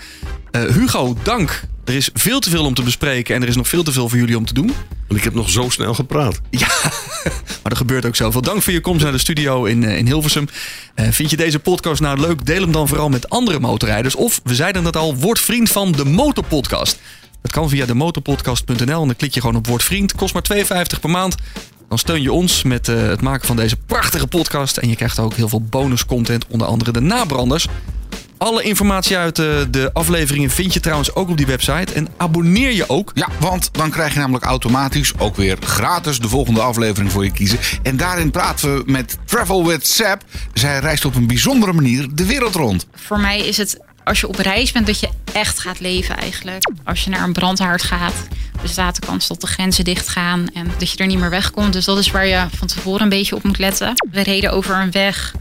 [0.51, 1.63] Eh, Hugo, dank.
[1.89, 4.09] Er is veel te veel om te bespreken en er is nog veel te veel
[4.09, 4.73] voor jullie om te doen.
[5.09, 6.41] En ik heb nog zo snel gepraat.
[6.51, 6.69] Ja,
[7.63, 8.43] maar er gebeurt ook zoveel.
[8.43, 10.49] Dank voor je komst naar de studio in, eh, in Hilversum.
[10.95, 12.47] Eh, vind je deze podcast nou leuk?
[12.47, 14.15] Deel hem dan vooral met andere motorrijders.
[14.15, 16.99] Of, we zeiden het al, word vriend van de Motorpodcast.
[17.43, 20.15] Dat kan via demotorpodcast.nl en dan klik je gewoon op word vriend.
[20.15, 21.35] Kost maar 2,50 per maand.
[21.89, 24.77] Dan steun je ons met eh, het maken van deze prachtige podcast.
[24.77, 27.67] En je krijgt ook heel veel bonuscontent, onder andere de nabranders.
[28.39, 31.93] Alle informatie uit eh, de afleveringen vind je trouwens ook op die website.
[31.93, 33.11] En abonneer je ook.
[33.15, 37.33] Ja, want dan krijg je namelijk automatisch ook weer gratis de volgende aflevering voor je
[37.33, 37.59] kiezen.
[37.83, 40.25] En daarin praten we met Travel with Sap.
[40.53, 42.87] Zij reist op een bijzondere manier de wereld rond.
[42.95, 46.71] Voor mij is het als je op reis bent dat je echt gaat leven eigenlijk.
[46.85, 48.15] Als je naar een brandhaard gaat,
[48.63, 51.73] bestaat de kans dat de grenzen dicht gaan en dat je er niet meer wegkomt.
[51.73, 53.93] Dus dat is waar je van tevoren een beetje op moet letten.
[54.11, 55.35] We reden over een weg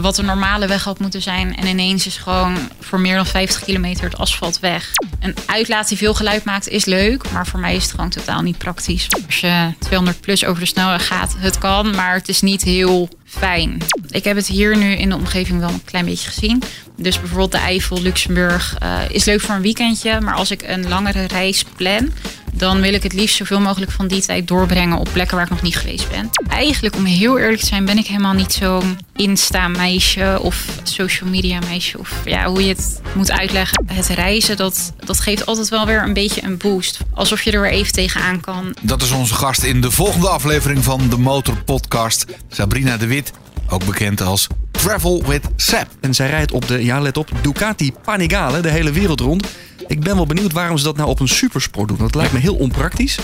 [0.00, 3.64] wat een normale weg had moeten zijn en ineens is gewoon voor meer dan 50
[3.64, 4.90] kilometer het asfalt weg.
[5.20, 8.42] Een uitlaat die veel geluid maakt is leuk, maar voor mij is het gewoon totaal
[8.42, 9.06] niet praktisch.
[9.26, 13.08] Als je 200 plus over de snelweg gaat, het kan, maar het is niet heel
[13.24, 13.82] fijn.
[14.08, 16.62] Ik heb het hier nu in de omgeving wel een klein beetje gezien.
[16.96, 20.20] Dus bijvoorbeeld de Eifel, Luxemburg eh, is leuk voor een weekendje.
[20.20, 22.10] Maar als ik een langere reis plan,
[22.56, 25.50] dan wil ik het liefst zoveel mogelijk van die tijd doorbrengen op plekken waar ik
[25.50, 26.30] nog niet geweest ben.
[26.48, 31.58] Eigenlijk, om heel eerlijk te zijn, ben ik helemaal niet zo'n Insta-meisje of social media
[31.58, 31.98] meisje.
[31.98, 33.84] Of ja, hoe je het moet uitleggen.
[33.86, 36.98] Het reizen, dat, dat geeft altijd wel weer een beetje een boost.
[37.14, 38.76] Alsof je er weer even tegenaan kan.
[38.80, 43.32] Dat is onze gast in de volgende aflevering van de Motor Podcast, Sabrina de Wit.
[43.74, 45.86] Ook bekend als Travel with Sap.
[46.00, 49.46] En zij rijdt op de, ja let op, Ducati Panigale de hele wereld rond.
[49.86, 51.98] Ik ben wel benieuwd waarom ze dat nou op een supersport doen.
[51.98, 53.18] Dat lijkt me heel onpraktisch.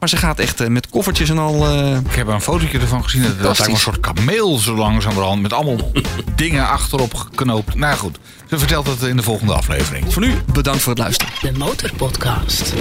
[0.00, 1.66] Maar ze gaat echt eh, met koffertjes en al.
[1.68, 3.22] eh, Ik heb een fotootje ervan gezien.
[3.22, 5.42] Dat lijkt me een soort kameel zo langzamerhand.
[5.42, 5.90] Met allemaal
[6.36, 7.74] dingen achterop geknoopt.
[7.74, 8.18] Nou goed,
[8.50, 10.12] ze vertelt het in de volgende aflevering.
[10.12, 11.32] voor nu, bedankt voor het luisteren.
[11.40, 12.72] De Motorpodcast.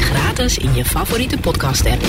[0.00, 2.02] Gratis in je favoriete podcast app.